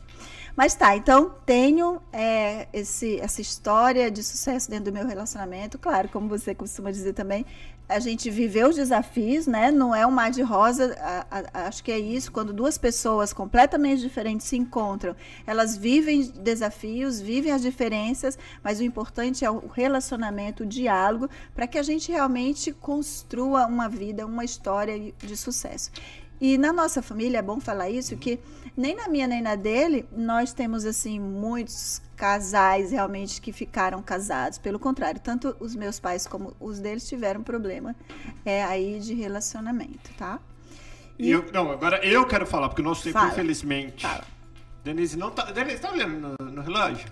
Mas 0.59 0.75
tá, 0.75 0.97
então 0.97 1.33
tenho 1.47 2.03
é, 2.13 2.67
esse, 2.73 3.21
essa 3.21 3.41
história 3.41 4.11
de 4.11 4.25
sucesso 4.25 4.69
dentro 4.69 4.87
do 4.87 4.93
meu 4.93 5.07
relacionamento. 5.07 5.79
Claro, 5.79 6.09
como 6.09 6.29
você 6.29 6.53
costuma 6.53 6.91
dizer 6.91 7.13
também, 7.13 7.47
a 7.89 8.01
gente 8.01 8.29
viveu 8.29 8.69
os 8.69 8.75
desafios, 8.75 9.47
né? 9.47 9.71
Não 9.71 9.95
é 9.95 10.05
um 10.05 10.11
mar 10.11 10.33
de 10.33 10.43
rosa. 10.43 10.97
A, 11.01 11.27
a, 11.31 11.69
acho 11.69 11.85
que 11.85 11.93
é 11.93 11.99
isso. 12.01 12.33
Quando 12.33 12.53
duas 12.53 12.77
pessoas 12.77 13.33
completamente 13.33 14.03
diferentes 14.03 14.49
se 14.49 14.57
encontram, 14.57 15.15
elas 15.47 15.77
vivem 15.77 16.23
desafios, 16.23 17.21
vivem 17.21 17.53
as 17.53 17.63
diferenças, 17.63 18.37
mas 18.61 18.81
o 18.81 18.83
importante 18.83 19.45
é 19.45 19.51
o 19.53 19.69
relacionamento, 19.69 20.65
o 20.65 20.67
diálogo, 20.67 21.31
para 21.55 21.69
que 21.69 21.79
a 21.79 21.85
gente 21.85 22.11
realmente 22.11 22.73
construa 22.73 23.65
uma 23.65 23.89
vida, 23.89 24.27
uma 24.27 24.45
história 24.45 25.15
de 25.17 25.37
sucesso. 25.37 25.93
E 26.41 26.57
na 26.57 26.73
nossa 26.73 27.03
família, 27.03 27.39
é 27.39 27.43
bom 27.43 27.61
falar 27.61 27.91
isso, 27.91 28.17
que 28.17 28.39
nem 28.77 28.95
na 28.95 29.09
minha 29.09 29.27
nem 29.27 29.43
na 29.43 29.57
dele, 29.57 30.07
nós 30.13 30.53
temos 30.53 30.85
assim 30.85 31.19
muitos 31.19 32.01
casais 32.17 32.93
realmente 32.93 33.41
que 33.41 33.53
ficaram 33.53 34.03
casados. 34.03 34.59
Pelo 34.59 34.79
contrário, 34.79 35.21
tanto 35.21 35.57
os 35.59 35.75
meus 35.75 35.99
pais 35.99 36.27
como 36.27 36.55
os 36.61 36.79
deles 36.79 37.09
tiveram 37.09 37.43
problema 37.43 37.95
é, 38.45 38.63
aí 38.63 39.01
de 39.01 39.15
relacionamento, 39.15 40.11
tá? 40.17 40.39
E 41.19 41.31
eu, 41.31 41.45
não, 41.53 41.73
agora 41.73 42.05
eu 42.05 42.25
quero 42.27 42.47
falar, 42.47 42.69
porque 42.69 42.81
o 42.81 42.85
nosso 42.85 43.03
tempo, 43.03 43.19
Fala. 43.19 43.33
infelizmente. 43.33 44.03
Fala. 44.03 44.25
Denise 44.85 45.17
não 45.17 45.31
tá. 45.31 45.51
Denise, 45.51 45.81
tá 45.81 45.91
olhando 45.91 46.37
no, 46.41 46.51
no 46.51 46.63
relógio? 46.63 47.09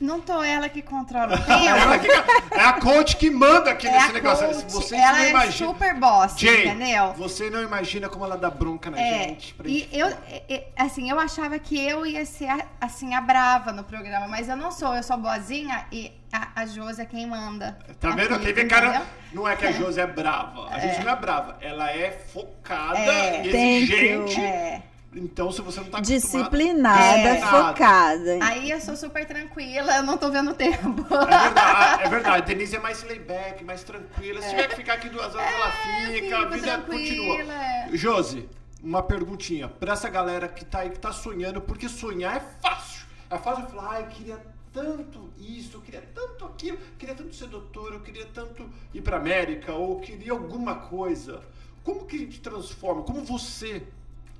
Não 0.00 0.18
tô 0.18 0.42
ela 0.42 0.68
que 0.68 0.80
controla 0.80 1.34
o 1.34 1.38
tempo. 1.44 2.54
é 2.56 2.60
a 2.60 2.72
coach 2.74 3.16
que 3.16 3.30
manda 3.30 3.70
aqui 3.70 3.86
é 3.86 3.92
nesse 3.92 4.12
negócio. 4.14 4.46
Coach, 4.46 4.72
Vocês 4.72 5.00
ela 5.00 5.12
não 5.12 5.24
é 5.24 5.30
imagina. 5.30 5.68
super 5.68 5.94
boss, 5.94 6.34
Jay, 6.38 6.68
entendeu? 6.68 7.12
Você 7.14 7.50
não 7.50 7.62
imagina 7.62 8.08
como 8.08 8.24
ela 8.24 8.38
dá 8.38 8.48
bronca 8.48 8.90
na 8.90 8.98
é, 8.98 9.24
gente. 9.24 9.54
E 9.66 9.88
eu, 9.92 10.06
assim, 10.74 11.10
eu 11.10 11.20
achava 11.20 11.58
que 11.58 11.78
eu 11.78 12.06
ia 12.06 12.24
ser, 12.24 12.48
assim, 12.80 13.14
a 13.14 13.20
brava 13.20 13.72
no 13.72 13.84
programa, 13.84 14.26
mas 14.26 14.48
eu 14.48 14.56
não 14.56 14.72
sou. 14.72 14.96
Eu 14.96 15.02
sou 15.02 15.18
boazinha 15.18 15.84
e 15.92 16.10
a, 16.32 16.62
a 16.62 16.66
Josi 16.66 17.02
é 17.02 17.04
quem 17.04 17.26
manda. 17.26 17.78
Tá 18.00 18.10
vendo? 18.10 18.34
Aqui 18.34 18.52
vem 18.52 18.68
cara. 18.68 19.02
Não 19.32 19.46
é 19.46 19.56
que 19.56 19.66
a 19.66 19.72
Josi 19.72 20.00
é 20.00 20.06
brava. 20.06 20.68
A 20.68 20.78
gente 20.78 21.00
é. 21.00 21.04
não 21.04 21.12
é 21.12 21.16
brava. 21.16 21.58
Ela 21.60 21.90
é 21.90 22.10
focada 22.10 22.98
é, 22.98 23.44
e 23.44 23.48
exigente. 23.48 24.40
É. 24.40 24.82
Então, 25.14 25.50
se 25.50 25.60
você 25.60 25.80
não 25.80 25.90
tá 25.90 26.00
Disciplinada, 26.00 27.28
é. 27.28 27.40
focada. 27.40 28.38
Aí 28.42 28.70
eu 28.70 28.80
sou 28.80 28.94
super 28.94 29.26
tranquila, 29.26 29.96
eu 29.96 30.02
não 30.04 30.16
tô 30.16 30.30
vendo 30.30 30.54
tempo. 30.54 31.04
É 31.12 31.26
verdade, 31.26 32.02
é 32.04 32.08
verdade. 32.08 32.46
Denise 32.46 32.76
é 32.76 32.78
mais 32.78 33.02
layback, 33.02 33.64
mais 33.64 33.82
tranquila. 33.82 34.40
Se 34.40 34.46
é. 34.46 34.50
tiver 34.50 34.68
que 34.68 34.76
ficar 34.76 34.94
aqui 34.94 35.08
duas 35.08 35.34
horas, 35.34 35.48
é, 35.48 35.54
ela 35.54 35.72
fica, 36.12 36.38
a 36.38 36.44
vida 36.44 36.78
continua. 36.78 37.38
Josi, 37.92 38.48
uma 38.82 39.02
perguntinha. 39.02 39.68
Pra 39.68 39.94
essa 39.94 40.08
galera 40.08 40.46
que 40.46 40.64
tá 40.64 40.80
aí, 40.80 40.90
que 40.90 40.98
tá 41.00 41.12
sonhando, 41.12 41.60
porque 41.60 41.88
sonhar 41.88 42.36
é 42.36 42.40
fácil. 42.62 43.04
É 43.28 43.36
fácil 43.36 43.66
falar, 43.66 43.90
ai, 43.94 44.06
queria 44.08 44.38
tanto 44.72 45.28
isso, 45.38 45.78
eu 45.78 45.80
queria 45.80 46.02
tanto 46.14 46.44
aquilo, 46.44 46.76
eu 46.76 46.96
queria 46.96 47.14
tanto 47.16 47.34
ser 47.34 47.48
doutor, 47.48 47.94
eu 47.94 48.00
queria 48.00 48.26
tanto 48.26 48.70
ir 48.94 49.02
pra 49.02 49.16
América, 49.16 49.72
ou 49.72 49.98
queria 49.98 50.30
alguma 50.30 50.76
coisa. 50.76 51.40
Como 51.82 52.06
que 52.06 52.14
a 52.14 52.18
gente 52.20 52.40
transforma? 52.40 53.02
Como 53.02 53.24
você 53.24 53.82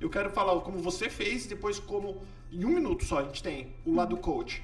eu 0.01 0.09
quero 0.09 0.31
falar 0.31 0.59
como 0.61 0.79
você 0.79 1.09
fez, 1.09 1.45
depois 1.45 1.79
como 1.79 2.21
em 2.51 2.65
um 2.65 2.69
minuto 2.69 3.05
só 3.05 3.19
a 3.19 3.23
gente 3.23 3.43
tem 3.43 3.71
o 3.85 3.93
lado 3.93 4.17
coach. 4.17 4.63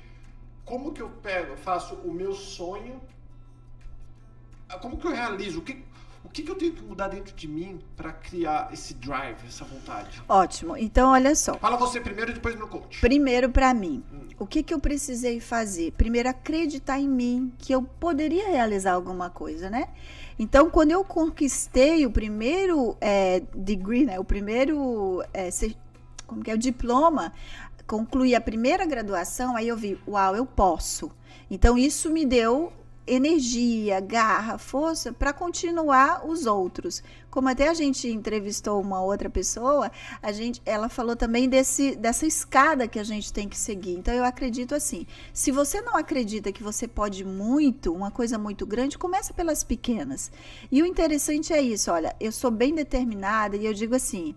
Como 0.66 0.92
que 0.92 1.02
eu 1.02 1.10
pego, 1.10 1.56
faço 1.56 1.94
o 1.96 2.12
meu 2.12 2.34
sonho? 2.34 3.00
Ah, 4.68 4.80
como 4.80 4.98
que 4.98 5.06
eu 5.06 5.12
realizo? 5.12 5.60
O 5.60 5.62
que, 5.62 5.86
o 6.28 6.30
que, 6.30 6.44
que 6.44 6.52
eu 6.52 6.56
tenho 6.56 6.74
que 6.74 6.84
mudar 6.84 7.08
dentro 7.08 7.34
de 7.34 7.48
mim 7.48 7.80
para 7.96 8.12
criar 8.12 8.70
esse 8.74 8.94
drive, 8.96 9.38
essa 9.48 9.64
vontade? 9.64 10.22
Ótimo. 10.28 10.76
Então, 10.76 11.12
olha 11.12 11.34
só. 11.34 11.54
Fala 11.54 11.78
você 11.78 12.02
primeiro 12.02 12.32
e 12.32 12.34
depois 12.34 12.54
meu 12.54 12.68
coach. 12.68 13.00
Primeiro 13.00 13.50
para 13.50 13.74
mim. 13.74 14.04
Hum. 14.12 14.28
O 14.38 14.46
que, 14.46 14.62
que 14.62 14.74
eu 14.74 14.80
precisei 14.80 15.40
fazer? 15.40 15.94
Primeiro, 15.94 16.28
acreditar 16.28 17.00
em 17.00 17.08
mim 17.08 17.54
que 17.58 17.74
eu 17.74 17.82
poderia 17.82 18.50
realizar 18.50 18.92
alguma 18.92 19.30
coisa, 19.30 19.70
né? 19.70 19.88
Então, 20.38 20.70
quando 20.70 20.92
eu 20.92 21.04
conquistei 21.06 22.06
o 22.06 22.12
primeiro 22.12 22.98
é, 23.00 23.42
degree, 23.56 24.06
né, 24.06 24.20
o 24.20 24.26
primeiro 24.26 25.24
é, 25.34 25.50
como 26.28 26.44
que 26.44 26.52
é, 26.52 26.54
o 26.54 26.58
diploma, 26.58 27.32
concluí 27.88 28.36
a 28.36 28.42
primeira 28.42 28.86
graduação, 28.86 29.56
aí 29.56 29.70
eu 29.70 29.78
vi, 29.78 29.98
uau, 30.06 30.36
eu 30.36 30.46
posso. 30.46 31.10
Então, 31.50 31.78
isso 31.78 32.10
me 32.10 32.26
deu 32.26 32.74
energia, 33.08 34.00
garra, 34.00 34.58
força 34.58 35.14
para 35.14 35.32
continuar 35.32 36.28
os 36.28 36.46
outros. 36.46 37.02
Como 37.30 37.50
até 37.50 37.70
a 37.70 37.74
gente 37.74 38.08
entrevistou 38.08 38.82
uma 38.82 39.02
outra 39.02 39.30
pessoa, 39.30 39.92
a 40.22 40.32
gente, 40.32 40.62
ela 40.66 40.90
falou 40.90 41.16
também 41.16 41.48
desse, 41.48 41.96
dessa 41.96 42.26
escada 42.26 42.88
que 42.88 43.00
a 43.00 43.04
gente 43.04 43.32
tem 43.32 43.48
que 43.48 43.58
seguir. 43.58 43.94
Então 43.94 44.14
eu 44.14 44.26
acredito 44.26 44.76
assim, 44.76 45.06
se 45.32 45.52
você 45.52 45.82
não 45.82 45.96
acredita 45.96 46.52
que 46.52 46.64
você 46.64 46.88
pode 46.88 47.24
muito, 47.24 47.94
uma 47.94 48.12
coisa 48.12 48.38
muito 48.38 48.66
grande, 48.66 48.98
começa 48.98 49.34
pelas 49.34 49.64
pequenas. 49.64 50.32
E 50.72 50.82
o 50.82 50.86
interessante 50.86 51.54
é 51.54 51.62
isso, 51.62 51.92
olha, 51.92 52.16
eu 52.20 52.32
sou 52.32 52.52
bem 52.52 52.74
determinada 52.74 53.56
e 53.56 53.66
eu 53.66 53.74
digo 53.74 53.96
assim, 53.96 54.36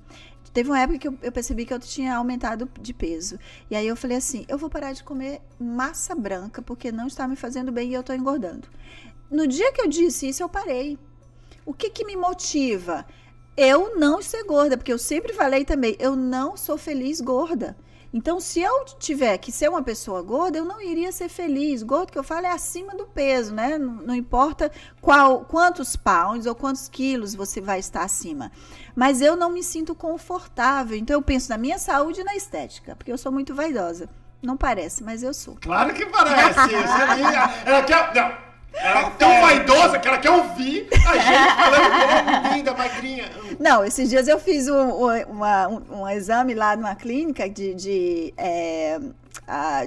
Teve 0.53 0.69
uma 0.69 0.81
época 0.81 0.99
que 0.99 1.09
eu, 1.09 1.19
eu, 1.23 1.31
percebi 1.31 1.65
que 1.65 1.73
eu 1.73 1.79
tinha 1.79 2.17
aumentado 2.17 2.69
de 2.81 2.93
peso. 2.93 3.39
E 3.71 3.77
aí 3.77 3.87
eu 3.87 3.95
falei 3.97 4.17
assim: 4.17 4.45
eu 4.49 4.59
vou 4.59 4.69
parar 4.69 4.93
de 4.93 5.05
comer 5.05 5.41
massa 5.59 6.15
branca 6.15 6.61
porque 6.61 6.91
não 6.91 7.07
está 7.07 7.29
me 7.29 7.37
fazendo 7.37 7.71
bem 7.71 7.91
e 7.91 7.95
eu 7.95 8.01
estou 8.01 8.15
engordando. 8.17 8.69
No 9.31 9.47
dia 9.47 9.73
que 9.73 9.81
eu 9.81 9.87
disse 9.87 10.29
isso, 10.29 10.43
eu 10.43 10.49
parei. 10.49 10.99
O 11.65 11.73
que, 11.73 11.89
que 11.89 12.05
me 12.05 12.17
motiva? 12.17 13.07
Eu 13.57 13.97
não 13.97 14.21
ser 14.21 14.43
gorda, 14.45 14.77
porque 14.77 14.93
eu 14.93 14.99
sempre 14.99 15.33
falei 15.33 15.65
também: 15.65 15.97
eu 16.01 16.17
não 16.17 16.57
sou 16.57 16.77
feliz 16.77 17.21
gorda. 17.21 17.77
Então, 18.13 18.41
se 18.41 18.61
eu 18.61 18.85
tiver 18.99 19.39
que 19.39 19.53
ser 19.53 19.69
uma 19.69 19.83
pessoa 19.83 20.21
gorda, 20.21 20.59
eu 20.59 20.65
não 20.65 20.81
iria 20.81 21.13
ser 21.13 21.29
feliz. 21.29 21.83
Gordo 21.83 22.11
que 22.11 22.19
eu 22.19 22.25
falo 22.25 22.47
é 22.47 22.51
acima 22.51 22.95
do 22.95 23.07
peso, 23.07 23.55
né? 23.55 23.79
Não, 23.79 23.93
não, 23.95 24.15
importa 24.15 24.71
qual, 25.01 25.45
quantos 25.45 25.95
pounds 25.95 26.45
ou 26.45 26.55
quantos 26.55 26.89
quilos 26.89 27.35
você 27.35 27.61
vai 27.61 27.79
estar 27.79 28.03
acima. 28.03 28.51
Mas 28.97 29.21
eu 29.21 29.37
não 29.37 29.53
me 29.53 29.63
sinto 29.63 29.95
confortável. 29.95 30.97
Então, 30.97 31.15
eu 31.15 31.23
penso 31.23 31.51
na 31.51 31.57
minha 31.57 31.79
saúde 31.79 32.21
e 32.21 32.25
na 32.25 32.35
estética, 32.35 32.97
porque 32.97 33.13
eu 33.13 33.19
sou 33.19 33.31
muito 33.31 33.55
vaidosa. 33.55 34.09
Não 34.43 34.57
parece, 34.57 35.05
mas 35.05 35.23
eu 35.23 35.33
sou. 35.33 35.57
Claro 35.61 35.95
que 35.95 36.07
parece. 36.07 36.75
ela 37.65 37.83
quer. 37.83 38.50
Ela 38.75 39.01
é 39.01 39.11
tão 39.11 39.41
vaidosa 39.41 39.99
que 39.99 40.09
ela 40.09 40.19
quer 40.19 40.31
ouvir 40.31 40.89
a 41.07 41.19
gente 41.19 41.57
falando 41.57 42.55
linda, 42.55 42.75
magrinha. 42.75 43.25
Não, 43.59 43.85
esses 43.85 44.09
dias 44.09 44.29
eu 44.29 44.39
fiz 44.39 44.69
um, 44.69 44.75
um, 44.75 45.23
uma, 45.29 45.69
um, 45.69 46.01
um 46.01 46.09
exame 46.09 46.55
lá 46.55 46.77
numa 46.77 46.95
clínica 46.95 47.49
de, 47.49 47.75
de, 47.75 48.35
é, 48.37 48.99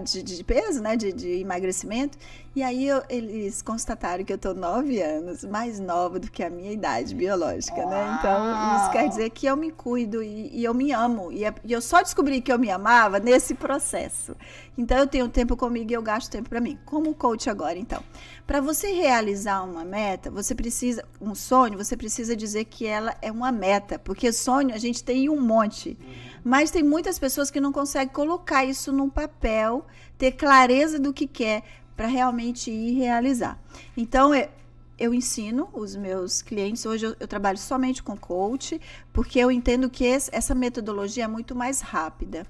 de, 0.03 0.23
de, 0.23 0.43
peso, 0.43 0.81
né? 0.81 0.95
De, 0.95 1.11
de 1.11 1.41
emagrecimento. 1.41 2.17
E 2.55 2.61
aí 2.61 2.87
eu, 2.87 3.01
eles 3.09 3.63
constataram 3.63 4.23
que 4.23 4.31
eu 4.31 4.37
tô 4.37 4.53
nove 4.53 5.01
anos 5.01 5.43
mais 5.43 5.79
nova 5.79 6.19
do 6.19 6.29
que 6.29 6.43
a 6.43 6.51
minha 6.51 6.71
idade 6.71 7.15
biológica, 7.15 7.77
Uau. 7.77 7.89
né? 7.89 8.17
Então, 8.19 8.77
isso 8.77 8.91
quer 8.91 9.09
dizer 9.09 9.29
que 9.31 9.47
eu 9.47 9.57
me 9.57 9.71
cuido 9.71 10.21
e, 10.21 10.49
e 10.53 10.63
eu 10.63 10.73
me 10.73 10.91
amo. 10.91 11.31
E, 11.31 11.45
é, 11.45 11.53
e, 11.63 11.73
eu 11.73 11.81
só 11.81 12.01
descobri 12.03 12.41
que 12.41 12.53
eu 12.53 12.59
me 12.59 12.69
amava 12.69 13.19
nesse 13.19 13.55
processo. 13.55 14.35
Então, 14.77 14.99
eu 14.99 15.07
tenho 15.07 15.27
tempo 15.29 15.57
comigo 15.57 15.91
e 15.91 15.95
eu 15.95 16.01
gasto 16.03 16.29
tempo 16.29 16.47
para 16.47 16.61
mim. 16.61 16.77
Como 16.85 17.15
coach 17.15 17.49
agora, 17.49 17.77
então. 17.77 18.03
Para 18.45 18.61
você 18.61 18.91
realizar 18.91 19.63
uma 19.63 19.83
meta, 19.83 20.29
você 20.29 20.53
precisa, 20.53 21.03
um 21.19 21.33
sonho, 21.33 21.75
você 21.75 21.97
precisa 21.97 22.35
dizer 22.35 22.65
que 22.65 22.85
ela 22.85 23.15
é 23.19 23.31
uma 23.31 23.51
meta. 23.51 23.97
Porque 23.97 24.31
sonho 24.31 24.75
a 24.75 24.77
gente 24.77 25.03
tem 25.03 25.27
um 25.27 25.41
monte. 25.41 25.97
Uhum. 25.99 26.32
Mas 26.43 26.71
tem 26.71 26.83
muitas 26.83 27.17
pessoas 27.17 27.49
que 27.49 27.61
não 27.61 27.71
conseguem 27.71 28.13
colocar 28.13 28.65
isso 28.65 28.91
num 28.91 29.09
papel, 29.09 29.85
ter 30.17 30.33
clareza 30.33 30.99
do 30.99 31.13
que 31.13 31.25
quer 31.25 31.63
para 31.95 32.07
realmente 32.07 32.69
ir 32.69 32.93
realizar. 32.93 33.59
Então, 33.95 34.33
é, 34.33 34.49
eu 34.97 35.13
ensino 35.13 35.69
os 35.73 35.95
meus 35.95 36.41
clientes. 36.41 36.85
Hoje 36.85 37.05
eu, 37.05 37.15
eu, 37.19 37.27
trabalho 37.27 37.57
somente 37.57 38.03
com 38.03 38.17
coach, 38.17 38.79
porque 39.11 39.39
eu 39.39 39.51
entendo 39.51 39.89
que 39.89 40.03
esse, 40.03 40.29
essa 40.33 40.53
metodologia 40.53 41.23
é 41.23 41.27
muito 41.27 41.55
mais 41.55 41.81
rápida. 41.81 42.45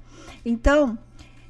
Então, 0.45 0.97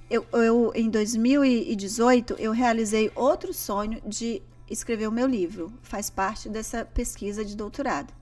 eu, 0.10 0.26
eu, 0.34 0.72
em 0.76 0.90
2018, 0.90 2.36
eu 2.38 2.52
realizei 2.52 3.12
outro 3.16 3.54
sonho 3.54 4.02
de 4.06 4.42
escrever 4.70 5.08
o 5.08 5.12
meu 5.12 5.28
livro. 5.28 5.74
Faz 5.82 6.10
parte 6.10 6.50
dessa 6.50 6.86
pesquisa 6.86 7.44
de 7.44 7.56
doutorado. 7.56 8.14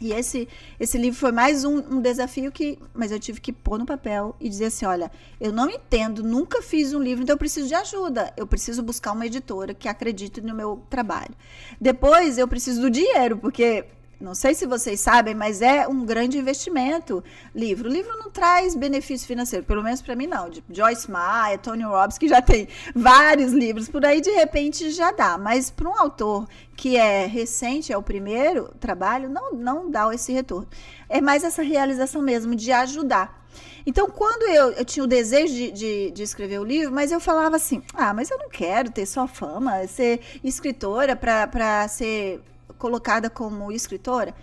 E 0.00 0.12
esse, 0.12 0.48
esse 0.78 0.96
livro 0.96 1.18
foi 1.18 1.30
mais 1.30 1.62
um, 1.62 1.76
um, 1.76 2.00
desafio 2.00 2.50
que. 2.50 2.78
Mas 2.94 3.12
eu 3.12 3.20
tive 3.20 3.38
que 3.38 3.52
pôr 3.52 3.78
no 3.78 3.84
papel 3.84 4.34
e 4.40 4.48
dizer 4.48 4.66
assim: 4.66 4.86
olha, 4.86 5.12
eu 5.38 5.52
não 5.52 5.68
entendo, 5.68 6.22
nunca 6.22 6.62
fiz 6.62 6.94
um 6.94 7.02
livro, 7.02 7.22
então 7.22 7.34
eu 7.34 7.38
preciso 7.38 7.68
de 7.68 7.74
ajuda. 7.74 8.32
Eu 8.36 8.46
preciso 8.46 8.82
buscar 8.82 9.12
uma 9.12 9.26
editora 9.26 9.74
que 9.74 9.88
acredite 9.88 10.40
no 10.40 10.54
meu 10.54 10.82
trabalho. 10.88 11.34
Depois 11.78 12.38
eu 12.38 12.48
preciso 12.48 12.80
do 12.80 12.90
dinheiro, 12.90 13.36
porque 13.36 13.84
não 14.20 14.34
sei 14.34 14.54
se 14.54 14.66
vocês 14.66 15.00
sabem, 15.00 15.34
mas 15.34 15.62
é 15.62 15.88
um 15.88 16.04
grande 16.04 16.36
investimento. 16.36 17.24
Livro. 17.54 17.88
O 17.88 17.92
livro 17.92 18.14
não 18.18 18.30
traz 18.30 18.74
benefício 18.74 19.26
financeiro, 19.26 19.64
pelo 19.64 19.82
menos 19.82 20.02
para 20.02 20.14
mim 20.14 20.26
não. 20.26 20.50
De 20.50 20.62
Joyce 20.70 21.10
Meyer, 21.10 21.58
Tony 21.58 21.84
Robbins, 21.84 22.18
que 22.18 22.28
já 22.28 22.42
tem 22.42 22.68
vários 22.94 23.52
livros 23.52 23.88
por 23.88 24.04
aí, 24.04 24.20
de 24.20 24.30
repente 24.30 24.90
já 24.90 25.10
dá. 25.10 25.38
Mas 25.38 25.70
para 25.70 25.88
um 25.88 25.98
autor 25.98 26.46
que 26.76 26.98
é 26.98 27.24
recente, 27.24 27.94
é 27.94 27.96
o 27.96 28.02
primeiro 28.02 28.68
trabalho, 28.78 29.26
não, 29.26 29.52
não 29.52 29.90
dá 29.90 30.14
esse 30.14 30.32
retorno. 30.32 30.68
É 31.08 31.22
mais 31.22 31.42
essa 31.42 31.62
realização 31.62 32.20
mesmo 32.20 32.54
de 32.54 32.70
ajudar. 32.72 33.40
Então, 33.86 34.10
quando 34.10 34.42
eu, 34.42 34.72
eu 34.72 34.84
tinha 34.84 35.02
o 35.02 35.06
desejo 35.06 35.54
de, 35.54 35.70
de, 35.70 36.10
de, 36.10 36.22
escrever 36.22 36.60
o 36.60 36.64
livro, 36.64 36.92
mas 36.94 37.10
eu 37.10 37.18
falava 37.18 37.56
assim: 37.56 37.82
ah, 37.94 38.12
mas 38.12 38.30
eu 38.30 38.36
não 38.36 38.50
quero 38.50 38.90
ter 38.90 39.06
só 39.06 39.26
fama, 39.26 39.86
ser 39.86 40.20
escritora 40.44 41.16
para 41.16 41.88
ser 41.88 42.42
colocada 42.80 43.30
como 43.30 43.70
escritora, 43.70 44.34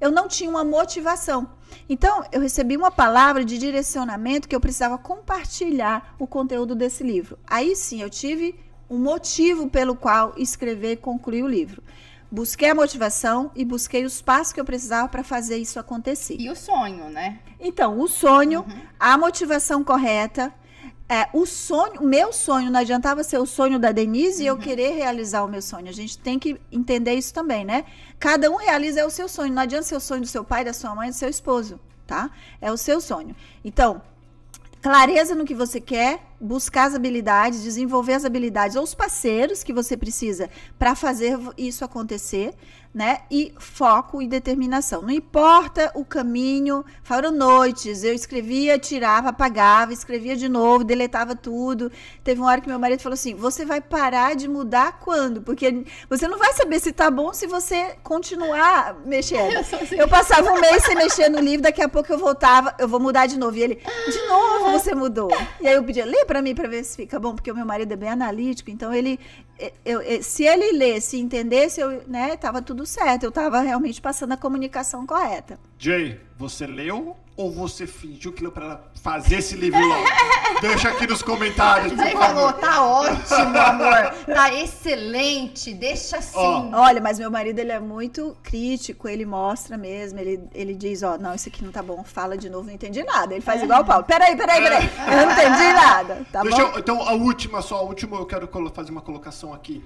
eu 0.00 0.10
não 0.10 0.28
tinha 0.28 0.50
uma 0.50 0.62
motivação. 0.62 1.50
Então, 1.88 2.22
eu 2.30 2.40
recebi 2.40 2.76
uma 2.76 2.90
palavra 2.90 3.44
de 3.44 3.58
direcionamento 3.58 4.46
que 4.46 4.54
eu 4.54 4.60
precisava 4.60 4.98
compartilhar 4.98 6.14
o 6.18 6.26
conteúdo 6.26 6.74
desse 6.74 7.02
livro. 7.02 7.38
Aí 7.46 7.74
sim, 7.74 8.02
eu 8.02 8.10
tive 8.10 8.54
um 8.88 8.98
motivo 8.98 9.68
pelo 9.68 9.96
qual 9.96 10.34
escrever 10.36 10.92
e 10.92 10.96
concluir 10.96 11.42
o 11.42 11.48
livro. 11.48 11.82
Busquei 12.30 12.70
a 12.70 12.74
motivação 12.74 13.50
e 13.54 13.64
busquei 13.64 14.04
os 14.04 14.20
passos 14.20 14.52
que 14.52 14.60
eu 14.60 14.64
precisava 14.64 15.08
para 15.08 15.24
fazer 15.24 15.56
isso 15.56 15.78
acontecer. 15.78 16.36
E 16.38 16.50
o 16.50 16.56
sonho, 16.56 17.08
né? 17.08 17.38
Então, 17.58 17.98
o 17.98 18.08
sonho, 18.08 18.60
uhum. 18.60 18.80
a 18.98 19.16
motivação 19.16 19.82
correta, 19.82 20.52
é, 21.08 21.28
o 21.32 21.46
sonho, 21.46 22.02
meu 22.02 22.32
sonho, 22.32 22.70
não 22.70 22.80
adiantava 22.80 23.22
ser 23.22 23.38
o 23.38 23.46
sonho 23.46 23.78
da 23.78 23.92
Denise 23.92 24.38
uhum. 24.38 24.42
e 24.42 24.46
eu 24.46 24.54
uhum. 24.54 24.60
querer 24.60 24.90
realizar 24.94 25.44
o 25.44 25.48
meu 25.48 25.62
sonho. 25.62 25.88
A 25.88 25.92
gente 25.92 26.18
tem 26.18 26.38
que 26.38 26.60
entender 26.70 27.14
isso 27.14 27.32
também, 27.32 27.64
né? 27.64 27.84
Cada 28.18 28.50
um 28.50 28.56
realiza 28.56 29.06
o 29.06 29.10
seu 29.10 29.28
sonho. 29.28 29.52
Não 29.52 29.62
adianta 29.62 29.84
ser 29.84 29.96
o 29.96 30.00
sonho 30.00 30.22
do 30.22 30.26
seu 30.26 30.42
pai, 30.42 30.64
da 30.64 30.72
sua 30.72 30.94
mãe, 30.94 31.10
do 31.10 31.14
seu 31.14 31.28
esposo, 31.28 31.78
tá? 32.06 32.30
É 32.60 32.72
o 32.72 32.76
seu 32.76 33.00
sonho. 33.00 33.36
Então, 33.64 34.02
clareza 34.82 35.34
no 35.34 35.44
que 35.44 35.54
você 35.54 35.80
quer, 35.80 36.20
buscar 36.40 36.84
as 36.84 36.94
habilidades, 36.94 37.62
desenvolver 37.62 38.14
as 38.14 38.24
habilidades 38.24 38.76
ou 38.76 38.82
os 38.82 38.94
parceiros 38.94 39.62
que 39.62 39.72
você 39.72 39.96
precisa 39.96 40.50
para 40.76 40.96
fazer 40.96 41.38
isso 41.56 41.84
acontecer, 41.84 42.52
né? 42.96 43.18
E 43.30 43.52
foco 43.58 44.22
e 44.22 44.26
determinação. 44.26 45.02
Não 45.02 45.10
importa 45.10 45.92
o 45.94 46.02
caminho, 46.02 46.82
foram 47.02 47.30
noites, 47.30 48.02
eu 48.02 48.14
escrevia, 48.14 48.78
tirava, 48.78 49.28
apagava, 49.28 49.92
escrevia 49.92 50.34
de 50.34 50.48
novo, 50.48 50.82
deletava 50.82 51.36
tudo. 51.36 51.92
Teve 52.24 52.40
uma 52.40 52.48
hora 52.48 52.58
que 52.58 52.68
meu 52.70 52.78
marido 52.78 53.02
falou 53.02 53.12
assim: 53.12 53.34
"Você 53.34 53.66
vai 53.66 53.82
parar 53.82 54.34
de 54.34 54.48
mudar 54.48 54.98
quando? 54.98 55.42
Porque 55.42 55.84
você 56.08 56.26
não 56.26 56.38
vai 56.38 56.54
saber 56.54 56.80
se 56.80 56.90
tá 56.90 57.10
bom 57.10 57.34
se 57.34 57.46
você 57.46 57.96
continuar 58.02 58.96
mexendo". 59.04 59.36
Eu, 59.92 59.98
eu 59.98 60.08
passava 60.08 60.50
um 60.52 60.60
mês 60.60 60.82
sem 60.84 60.94
mexer 60.94 61.28
no 61.28 61.38
livro, 61.38 61.62
daqui 61.62 61.82
a 61.82 61.88
pouco 61.88 62.10
eu 62.10 62.18
voltava, 62.18 62.74
eu 62.78 62.88
vou 62.88 62.98
mudar 62.98 63.26
de 63.26 63.38
novo. 63.38 63.56
E 63.58 63.62
ele: 63.62 63.74
"De 63.74 64.26
novo 64.26 64.70
você 64.72 64.94
mudou". 64.94 65.28
E 65.60 65.68
aí 65.68 65.74
eu 65.74 65.84
pedia: 65.84 66.06
"Lê 66.06 66.24
para 66.24 66.40
mim 66.40 66.54
para 66.54 66.66
ver 66.66 66.82
se 66.82 66.96
fica 66.96 67.20
bom", 67.20 67.34
porque 67.34 67.50
o 67.50 67.54
meu 67.54 67.66
marido 67.66 67.92
é 67.92 67.96
bem 67.96 68.08
analítico, 68.08 68.70
então 68.70 68.94
ele 68.94 69.20
eu, 69.84 70.02
eu, 70.02 70.22
se 70.22 70.44
ele 70.44 70.72
lesse 70.72 71.16
e 71.16 71.20
entendesse, 71.20 71.80
eu, 71.80 72.02
né, 72.06 72.36
tava 72.36 72.60
tudo 72.60 72.84
certo. 72.84 73.24
Eu 73.24 73.32
tava 73.32 73.60
realmente 73.60 74.00
passando 74.00 74.32
a 74.32 74.36
comunicação 74.36 75.06
correta. 75.06 75.58
Jay, 75.78 76.20
você 76.36 76.66
leu 76.66 77.16
ou 77.36 77.52
você 77.52 77.86
fingiu 77.86 78.32
que 78.32 78.42
leu 78.42 78.50
para 78.50 78.80
fazer 79.02 79.36
esse 79.36 79.54
livro 79.54 79.78
logo? 79.78 80.04
Deixa 80.62 80.88
aqui 80.88 81.06
nos 81.06 81.20
comentários. 81.20 81.92
Jay 81.94 82.12
falou, 82.12 82.50
tá 82.54 82.82
ótimo, 82.82 83.58
amor. 83.58 84.14
Tá 84.24 84.54
excelente. 84.54 85.74
Deixa 85.74 86.16
assim. 86.16 86.38
Oh. 86.38 86.70
Olha, 86.74 87.00
mas 87.00 87.18
meu 87.18 87.30
marido 87.30 87.58
ele 87.58 87.72
é 87.72 87.78
muito 87.78 88.34
crítico, 88.42 89.06
ele 89.06 89.26
mostra 89.26 89.76
mesmo, 89.76 90.18
ele, 90.18 90.48
ele 90.54 90.74
diz, 90.74 91.02
ó, 91.02 91.14
oh, 91.14 91.18
não, 91.18 91.34
isso 91.34 91.48
aqui 91.48 91.62
não 91.62 91.70
tá 91.70 91.82
bom, 91.82 92.02
fala 92.04 92.38
de 92.38 92.48
novo, 92.48 92.66
não 92.66 92.72
entendi 92.72 93.04
nada. 93.04 93.34
Ele 93.34 93.42
faz 93.42 93.62
igual 93.62 93.82
o 93.82 93.84
Paulo. 93.84 94.04
Peraí, 94.04 94.34
peraí, 94.34 94.62
peraí. 94.62 94.84
É. 94.84 95.12
Eu 95.12 95.26
não 95.26 95.32
entendi 95.32 95.72
nada. 95.74 96.26
Tá 96.32 96.42
Deixa 96.42 96.64
bom? 96.64 96.72
Eu, 96.72 96.78
então, 96.78 97.02
a 97.06 97.12
última, 97.12 97.60
só 97.60 97.76
a 97.76 97.82
última, 97.82 98.16
eu 98.16 98.24
quero 98.24 98.48
fazer 98.72 98.90
uma 98.90 99.02
colocação 99.02 99.52
aqui 99.52 99.84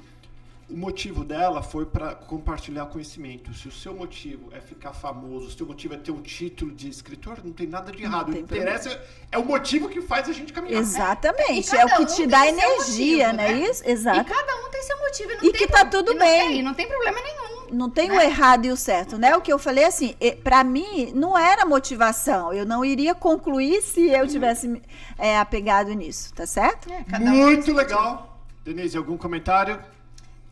o 0.71 0.77
motivo 0.77 1.25
dela 1.25 1.63
foi 1.63 1.85
para 1.85 2.15
compartilhar 2.15 2.87
conhecimento. 2.87 3.53
Se 3.53 3.69
o 3.69 3.73
seu 3.73 3.93
motivo 3.93 4.51
é 4.53 4.61
ficar 4.61 4.93
famoso, 4.93 5.49
se 5.49 5.55
o 5.55 5.59
seu 5.59 5.67
motivo 5.67 5.95
é 5.95 5.97
ter 5.97 6.13
um 6.13 6.23
título 6.23 6.73
de 6.73 6.89
escritor, 6.89 7.41
não 7.45 7.53
tem 7.53 7.67
nada 7.67 7.91
de 7.91 8.03
errado. 8.03 8.31
O 8.31 8.33
que 8.33 8.39
interessa 8.39 9.01
é 9.33 9.39
o 9.39 9.45
motivo 9.45 9.89
que 9.89 10.01
faz 10.01 10.29
a 10.29 10.33
gente 10.33 10.53
caminhar. 10.53 10.81
Exatamente. 10.81 11.75
É, 11.75 11.81
é 11.81 11.85
o 11.85 11.89
que 11.89 12.03
um 12.03 12.07
te 12.07 12.27
dá 12.27 12.47
energia, 12.47 13.33
motivo, 13.33 13.43
né? 13.43 13.53
Isso? 13.53 13.89
Exato. 13.89 14.21
E 14.21 14.25
cada 14.25 14.57
um 14.57 14.71
tem 14.71 14.83
seu 14.83 14.99
motivo. 14.99 15.31
e 15.43 15.53
que 15.53 15.67
tá 15.67 15.85
tudo 15.85 16.17
bem. 16.17 16.59
Não, 16.59 16.71
não 16.71 16.75
tem 16.75 16.87
problema 16.87 17.19
nenhum. 17.21 17.61
Não 17.73 17.91
tem 17.91 18.09
né? 18.09 18.17
o 18.17 18.21
errado 18.21 18.65
e 18.65 18.71
o 18.71 18.77
certo, 18.77 19.17
né? 19.17 19.37
O 19.37 19.41
que 19.41 19.53
eu 19.53 19.59
falei 19.59 19.85
assim, 19.85 20.15
para 20.43 20.63
mim 20.65 21.13
não 21.15 21.37
era 21.37 21.65
motivação. 21.65 22.53
Eu 22.53 22.67
não 22.67 22.85
iria 22.85 23.15
concluir 23.15 23.83
se 23.83 24.09
eu 24.09 24.27
tivesse 24.27 24.81
é, 25.19 25.39
apegado 25.39 25.93
nisso, 25.93 26.33
tá 26.35 26.47
certo? 26.47 26.89
É, 26.93 27.19
Muito 27.19 27.71
um 27.71 27.75
legal. 27.75 28.41
Denise, 28.65 28.97
algum 28.97 29.17
comentário? 29.17 29.81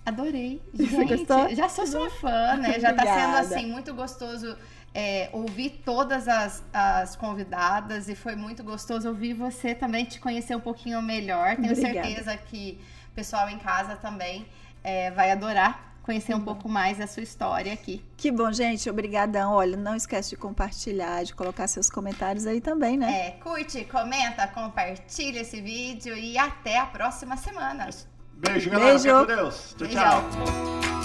Adorei. 0.09 0.63
Gente, 0.75 1.55
já 1.55 1.69
sou 1.69 1.87
sua 1.87 2.11
fã, 2.11 2.57
né? 2.57 2.81
Já 2.81 2.95
tá 2.95 3.03
sendo 3.03 3.37
assim 3.37 3.67
muito 3.67 3.93
gostoso 3.93 4.57
é, 4.95 5.29
ouvir 5.33 5.83
todas 5.85 6.27
as, 6.27 6.63
as 6.73 7.15
convidadas 7.15 8.09
e 8.09 8.15
foi 8.15 8.35
muito 8.35 8.65
gostoso 8.65 9.07
ouvir 9.07 9.35
você 9.35 9.75
também, 9.75 10.07
te 10.07 10.19
conhecer 10.19 10.57
um 10.57 10.61
pouquinho 10.61 11.03
melhor. 11.03 11.57
Tenho 11.57 11.73
Obrigada. 11.73 12.07
certeza 12.07 12.37
que 12.37 12.81
o 13.13 13.15
pessoal 13.15 13.51
em 13.51 13.59
casa 13.59 13.97
também 13.97 14.47
é, 14.83 15.11
vai 15.11 15.31
adorar 15.31 15.89
conhecer 16.09 16.35
um 16.35 16.41
pouco 16.41 16.71
mais 16.71 16.97
da 16.97 17.07
sua 17.07 17.23
história 17.23 17.71
aqui. 17.71 18.03
Que 18.17 18.31
bom, 18.31 18.51
gente. 18.51 18.89
Obrigadão. 18.89 19.53
Olha, 19.53 19.77
não 19.77 19.95
esquece 19.95 20.31
de 20.31 20.37
compartilhar, 20.37 21.23
de 21.23 21.35
colocar 21.35 21.69
seus 21.69 21.91
comentários 21.91 22.47
aí 22.47 22.63
também, 22.63 22.97
né? 22.97 23.27
É, 23.27 23.31
curte, 23.33 23.85
comenta, 23.85 24.47
compartilha 24.49 25.41
esse 25.41 25.61
vídeo 25.61 26.17
e 26.17 26.39
até 26.39 26.79
a 26.79 26.87
próxima 26.87 27.37
semana. 27.37 27.91
Beijo, 28.39 28.71
galera. 28.71 28.99
Beijo. 28.99 29.21
Fique 29.21 29.33
com 29.33 29.37
Deus. 29.37 29.75
Tchau, 29.77 29.89
tchau. 29.89 30.98